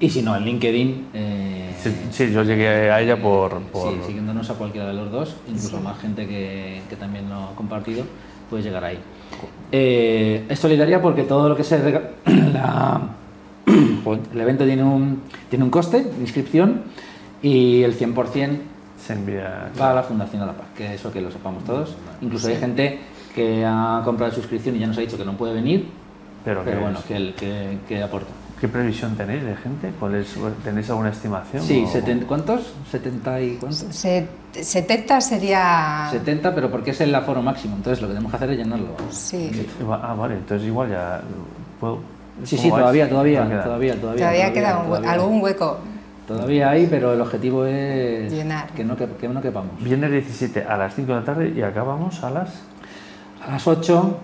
Y 0.00 0.10
si 0.10 0.22
no, 0.22 0.36
en 0.36 0.44
LinkedIn, 0.44 1.06
eh, 1.14 1.74
Sí, 1.80 1.94
sí, 2.10 2.32
yo 2.32 2.42
llegué 2.42 2.90
a 2.90 3.00
ella 3.00 3.20
por. 3.20 3.60
por- 3.62 3.92
sí, 3.92 3.98
siguiéndonos 4.06 4.50
a 4.50 4.54
cualquiera 4.54 4.88
de 4.88 4.94
los 4.94 5.10
dos, 5.10 5.36
incluso 5.48 5.80
más 5.80 5.98
gente 5.98 6.26
que, 6.26 6.82
que 6.90 6.96
también 6.96 7.28
lo 7.28 7.36
ha 7.36 7.54
compartido, 7.54 8.04
puedes 8.50 8.64
llegar 8.66 8.84
ahí. 8.84 8.98
Eh, 9.72 10.44
es 10.48 10.58
solidaria 10.58 11.00
porque 11.00 11.22
todo 11.22 11.48
lo 11.48 11.56
que 11.56 11.64
se 11.64 11.78
la- 12.52 13.00
joder, 14.04 14.20
el 14.34 14.40
evento 14.40 14.64
tiene 14.64 14.82
un, 14.82 15.22
tiene 15.48 15.64
un 15.64 15.70
coste 15.70 16.02
de 16.02 16.20
inscripción 16.20 16.82
y 17.42 17.82
el 17.82 17.96
100% 17.98 18.58
se 19.06 19.12
envía. 19.12 19.70
va 19.80 19.90
a 19.90 19.94
la 19.94 20.02
Fundación 20.02 20.42
a 20.42 20.46
la 20.46 20.52
Paz, 20.52 20.66
que 20.76 20.94
eso 20.94 21.12
que 21.12 21.20
lo 21.20 21.30
sepamos 21.30 21.64
todos. 21.64 21.94
Incluso 22.20 22.48
hay 22.48 22.56
gente 22.56 23.00
que 23.34 23.64
ha 23.66 24.00
comprado 24.04 24.30
la 24.30 24.34
suscripción 24.36 24.76
y 24.76 24.78
ya 24.80 24.86
nos 24.86 24.96
ha 24.98 25.00
dicho 25.00 25.16
que 25.18 25.24
no 25.24 25.36
puede 25.36 25.54
venir, 25.54 25.88
Pero, 26.44 26.62
pero 26.64 26.80
bueno, 26.82 26.98
es- 27.00 27.04
que, 27.04 27.16
el- 27.16 27.34
que, 27.34 27.78
que 27.88 28.02
aporta. 28.02 28.30
¿Qué 28.60 28.68
previsión 28.68 29.14
tenéis 29.16 29.42
de 29.44 29.56
gente? 29.56 29.90
¿Cuál 30.00 30.14
es, 30.14 30.34
¿Tenéis 30.62 30.88
alguna 30.88 31.10
estimación? 31.10 31.62
Sí, 31.64 31.84
o- 31.86 31.90
seten- 31.90 32.24
¿cuántos? 32.24 32.72
¿70 32.90 33.42
y 33.42 33.56
cuántos? 33.56 33.78
Se- 33.94 34.26
70 34.52 35.20
sería... 35.20 36.08
70, 36.10 36.54
pero 36.54 36.70
porque 36.70 36.92
es 36.92 37.00
el 37.00 37.14
aforo 37.14 37.42
máximo, 37.42 37.76
entonces 37.76 38.00
lo 38.00 38.08
que 38.08 38.14
tenemos 38.14 38.30
que 38.30 38.36
hacer 38.36 38.50
es 38.52 38.58
llenarlo. 38.58 38.88
Sí, 39.10 39.66
Ah, 39.90 40.14
vale, 40.18 40.34
entonces 40.36 40.66
igual 40.68 40.90
ya. 40.90 41.20
¿puedo? 41.80 41.98
Sí, 42.44 42.56
¿cómo 42.56 42.62
sí, 42.62 42.70
todavía, 42.80 43.08
todavía, 43.08 43.38
¿Cómo 43.40 43.50
queda? 43.50 43.64
todavía, 43.64 44.00
todavía. 44.00 44.20
todavía 44.24 44.52
queda 44.52 44.78
un 44.78 44.84
hue- 44.84 44.88
todavía. 44.88 45.12
algún 45.12 45.42
hueco. 45.42 45.78
Todavía 46.26 46.70
hay, 46.70 46.86
pero 46.86 47.12
el 47.12 47.20
objetivo 47.20 47.66
es 47.66 48.32
Llenar. 48.32 48.68
Que, 48.68 48.82
no, 48.84 48.96
que, 48.96 49.06
que 49.08 49.28
no 49.28 49.42
quepamos. 49.42 49.82
Viernes 49.82 50.10
17 50.10 50.64
a 50.64 50.76
las 50.76 50.94
5 50.94 51.12
de 51.12 51.18
la 51.20 51.24
tarde 51.24 51.52
y 51.54 51.60
acabamos 51.62 52.22
a 52.24 52.30
las. 52.30 52.50
A 53.46 53.50
las 53.52 53.66
8 53.66 54.18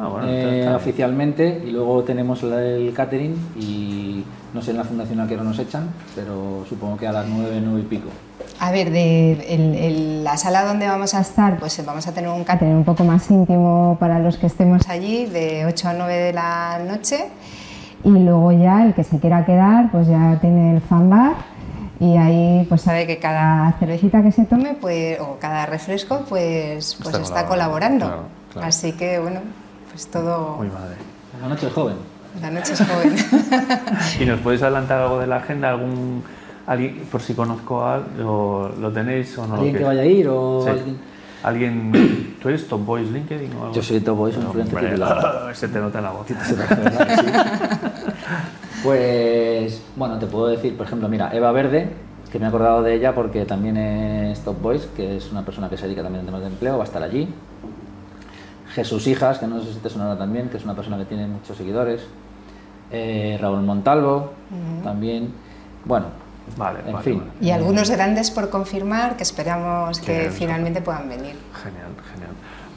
Ah, 0.00 0.06
bueno, 0.06 0.28
eh, 0.30 0.72
oficialmente 0.76 1.60
y 1.66 1.72
luego 1.72 2.04
tenemos 2.04 2.40
el 2.44 2.92
catering 2.94 3.34
y 3.58 4.22
no 4.54 4.62
sé 4.62 4.70
en 4.70 4.76
la 4.76 4.84
fundación 4.84 5.18
a 5.18 5.26
qué 5.26 5.34
hora 5.34 5.42
nos 5.42 5.58
echan, 5.58 5.88
pero 6.14 6.64
supongo 6.68 6.96
que 6.96 7.08
a 7.08 7.10
las 7.12 7.26
9, 7.26 7.60
9 7.60 7.80
y 7.80 7.82
pico. 7.82 8.08
A 8.60 8.70
ver, 8.70 8.92
de 8.92 9.32
el- 9.52 9.74
el- 9.74 10.22
la 10.22 10.36
sala 10.36 10.64
donde 10.64 10.86
vamos 10.86 11.14
a 11.14 11.20
estar, 11.20 11.58
pues 11.58 11.84
vamos 11.84 12.06
a 12.06 12.14
tener 12.14 12.30
un 12.30 12.44
catering 12.44 12.76
un 12.76 12.84
poco 12.84 13.02
más 13.02 13.28
íntimo 13.28 13.96
para 13.98 14.20
los 14.20 14.36
que 14.36 14.46
estemos 14.46 14.88
allí, 14.88 15.26
de 15.26 15.66
8 15.66 15.88
a 15.88 15.92
9 15.94 16.14
de 16.14 16.32
la 16.32 16.78
noche. 16.88 17.24
Y 18.04 18.10
luego 18.10 18.52
ya 18.52 18.84
el 18.84 18.94
que 18.94 19.04
se 19.04 19.18
quiera 19.18 19.44
quedar, 19.44 19.90
pues 19.90 20.06
ya 20.06 20.38
tiene 20.40 20.76
el 20.76 20.80
fan 20.80 21.10
bar 21.10 21.32
y 22.00 22.16
ahí 22.16 22.64
pues 22.68 22.82
sabe 22.82 23.06
que 23.08 23.18
cada 23.18 23.72
cervecita 23.80 24.22
que 24.22 24.30
se 24.30 24.44
tome, 24.44 24.76
pues, 24.80 25.18
o 25.20 25.36
cada 25.40 25.66
refresco, 25.66 26.24
pues, 26.28 26.94
pues 27.02 27.08
Está 27.14 27.22
está, 27.22 27.46
colaborando, 27.48 28.04
colaborando. 28.04 28.06
claro, 28.06 28.52
claro. 28.52 28.68
Así 28.68 28.92
que 28.92 29.18
bueno, 29.18 29.40
pues 29.90 30.06
todo... 30.08 30.56
Muy 30.58 30.68
madre. 30.68 30.94
La 31.42 31.48
noche 31.48 31.66
es 31.66 31.72
joven. 31.72 31.96
La 32.40 32.50
noche 32.50 32.72
es 32.74 32.80
joven. 32.86 33.16
¿Y 34.20 34.24
nos 34.26 34.40
podéis 34.40 34.62
adelantar 34.62 35.00
algo 35.02 35.18
de 35.18 35.26
la 35.26 35.36
agenda? 35.36 35.70
¿Algún, 35.70 36.22
alguien, 36.68 37.02
por 37.10 37.20
si 37.20 37.34
conozco 37.34 37.84
a 37.84 38.00
lo, 38.16 38.68
lo 38.78 38.92
tenéis 38.92 39.36
o 39.38 39.42
no? 39.46 39.54
lo 39.54 39.62
¿Alguien 39.62 39.76
que 39.76 39.84
vaya 39.84 40.02
a 40.02 40.06
ir 40.06 40.28
o 40.28 40.62
Sí. 40.62 40.70
alguien? 40.70 40.98
¿Alguien- 41.42 42.36
¿Tú 42.42 42.48
eres 42.48 42.66
Top 42.68 42.84
Boys 42.84 43.08
LinkedIn 43.10 43.52
o 43.54 43.62
algo? 43.64 43.74
Yo 43.74 43.82
soy 43.82 44.00
Top 44.00 44.16
Boys, 44.16 44.36
un 44.36 44.46
Hombre, 44.46 44.62
influencer 44.62 44.90
titular. 44.94 45.50
Se 45.54 45.68
te 45.68 45.78
nota 45.80 45.98
en 45.98 46.04
la 46.04 46.10
voz. 46.10 46.26
Pues 48.82 49.82
bueno, 49.96 50.18
te 50.18 50.26
puedo 50.26 50.46
decir, 50.46 50.76
por 50.76 50.86
ejemplo, 50.86 51.08
mira, 51.08 51.34
Eva 51.34 51.50
Verde, 51.50 51.90
que 52.30 52.38
me 52.38 52.44
he 52.44 52.48
acordado 52.48 52.82
de 52.82 52.94
ella 52.94 53.12
porque 53.14 53.44
también 53.44 53.76
es 53.76 54.40
Top 54.44 54.60
Boys, 54.62 54.86
que 54.96 55.16
es 55.16 55.32
una 55.32 55.44
persona 55.44 55.68
que 55.68 55.76
se 55.76 55.84
dedica 55.86 56.02
también 56.02 56.22
a 56.22 56.26
temas 56.26 56.42
de 56.42 56.46
empleo, 56.46 56.76
va 56.78 56.84
a 56.84 56.86
estar 56.86 57.02
allí. 57.02 57.28
Jesús 58.74 59.06
Hijas, 59.08 59.38
que 59.38 59.46
no 59.48 59.60
sé 59.60 59.72
si 59.72 59.80
te 59.80 59.90
sonará 59.90 60.16
también, 60.16 60.48
que 60.48 60.58
es 60.58 60.64
una 60.64 60.74
persona 60.74 60.96
que 60.98 61.06
tiene 61.06 61.26
muchos 61.26 61.56
seguidores. 61.56 62.02
Eh, 62.92 63.36
Raúl 63.40 63.62
Montalvo, 63.62 64.32
también. 64.84 65.32
Bueno, 65.84 66.06
Vale, 66.56 66.80
en 66.86 66.92
vale, 66.92 67.04
fin. 67.04 67.18
vale. 67.18 67.30
Y 67.40 67.50
algunos 67.50 67.90
grandes 67.90 68.30
por 68.30 68.48
confirmar 68.50 69.16
que 69.16 69.22
esperamos 69.22 70.00
que 70.00 70.30
finalmente 70.30 70.80
puedan 70.80 71.08
venir. 71.08 71.36
Genial, 71.62 71.90
genial. 72.12 72.30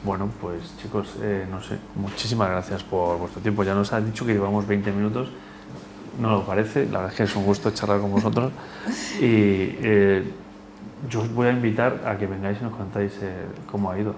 Bueno, 0.04 0.28
pues 0.40 0.76
chicos, 0.82 1.14
eh, 1.22 1.46
no 1.50 1.62
sé, 1.62 1.78
muchísimas 1.94 2.50
gracias 2.50 2.82
por 2.82 3.18
vuestro 3.18 3.40
tiempo. 3.40 3.62
Ya 3.64 3.74
nos 3.74 3.92
han 3.92 4.04
dicho 4.06 4.26
que 4.26 4.32
llevamos 4.32 4.66
20 4.66 4.90
minutos. 4.92 5.28
No 6.20 6.30
lo 6.30 6.44
parece, 6.44 6.84
la 6.86 6.98
verdad 6.98 7.10
es 7.10 7.16
que 7.16 7.22
es 7.22 7.36
un 7.36 7.44
gusto 7.44 7.70
charlar 7.70 8.00
con 8.00 8.10
vosotros. 8.10 8.52
Y 9.20 9.76
eh, 9.80 10.24
yo 11.08 11.20
os 11.22 11.32
voy 11.32 11.46
a 11.48 11.50
invitar 11.52 12.00
a 12.06 12.16
que 12.18 12.26
vengáis 12.26 12.58
y 12.60 12.64
nos 12.64 12.74
contáis 12.76 13.12
eh, 13.22 13.32
cómo 13.70 13.90
ha 13.90 13.98
ido 13.98 14.14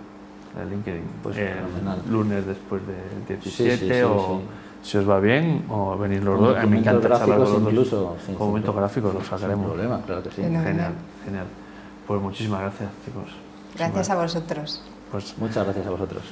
el 0.61 0.71
LinkedIn. 0.71 1.03
Pues 1.23 1.37
Eh, 1.37 1.55
fenomenal. 1.55 2.03
lunes 2.11 2.47
después 2.47 2.83
del 2.87 3.27
17 3.41 3.77
Sí, 3.77 3.87
sí, 3.87 3.93
sí, 3.95 4.01
o 4.03 4.41
sí. 4.41 4.47
Si 4.85 4.99
os 4.99 5.09
va 5.09 5.19
bien 5.19 5.65
o 5.71 5.97
venís 5.99 6.23
los 6.23 6.39
dos. 6.39 6.57
A 6.57 6.63
mí 6.63 6.69
me 6.69 6.79
encanta 6.79 7.09
charlar 7.09 7.39
con 7.39 7.39
los 7.41 7.51
dos. 7.51 7.73
incluso, 7.73 8.17
sí, 8.27 8.33
con 8.35 8.47
momentos 8.49 8.77
gráficos 8.77 9.15
los 9.15 9.23
Sin 9.25 9.31
sacaremos. 9.31 9.67
problema, 9.67 10.01
claro 10.03 10.23
que 10.23 10.31
sí. 10.31 10.37
Fenomenal. 10.43 10.65
Genial, 10.67 10.93
genial. 11.25 11.47
Pues 12.07 12.21
muchísimas 12.21 12.61
gracias, 12.61 12.91
chicos. 13.05 13.25
Gracias 13.77 14.11
a 14.11 14.15
vosotros. 14.17 14.83
Pues 15.11 15.35
Muchas 15.39 15.65
gracias 15.65 15.87
a 15.87 15.91
vosotros. 15.91 16.23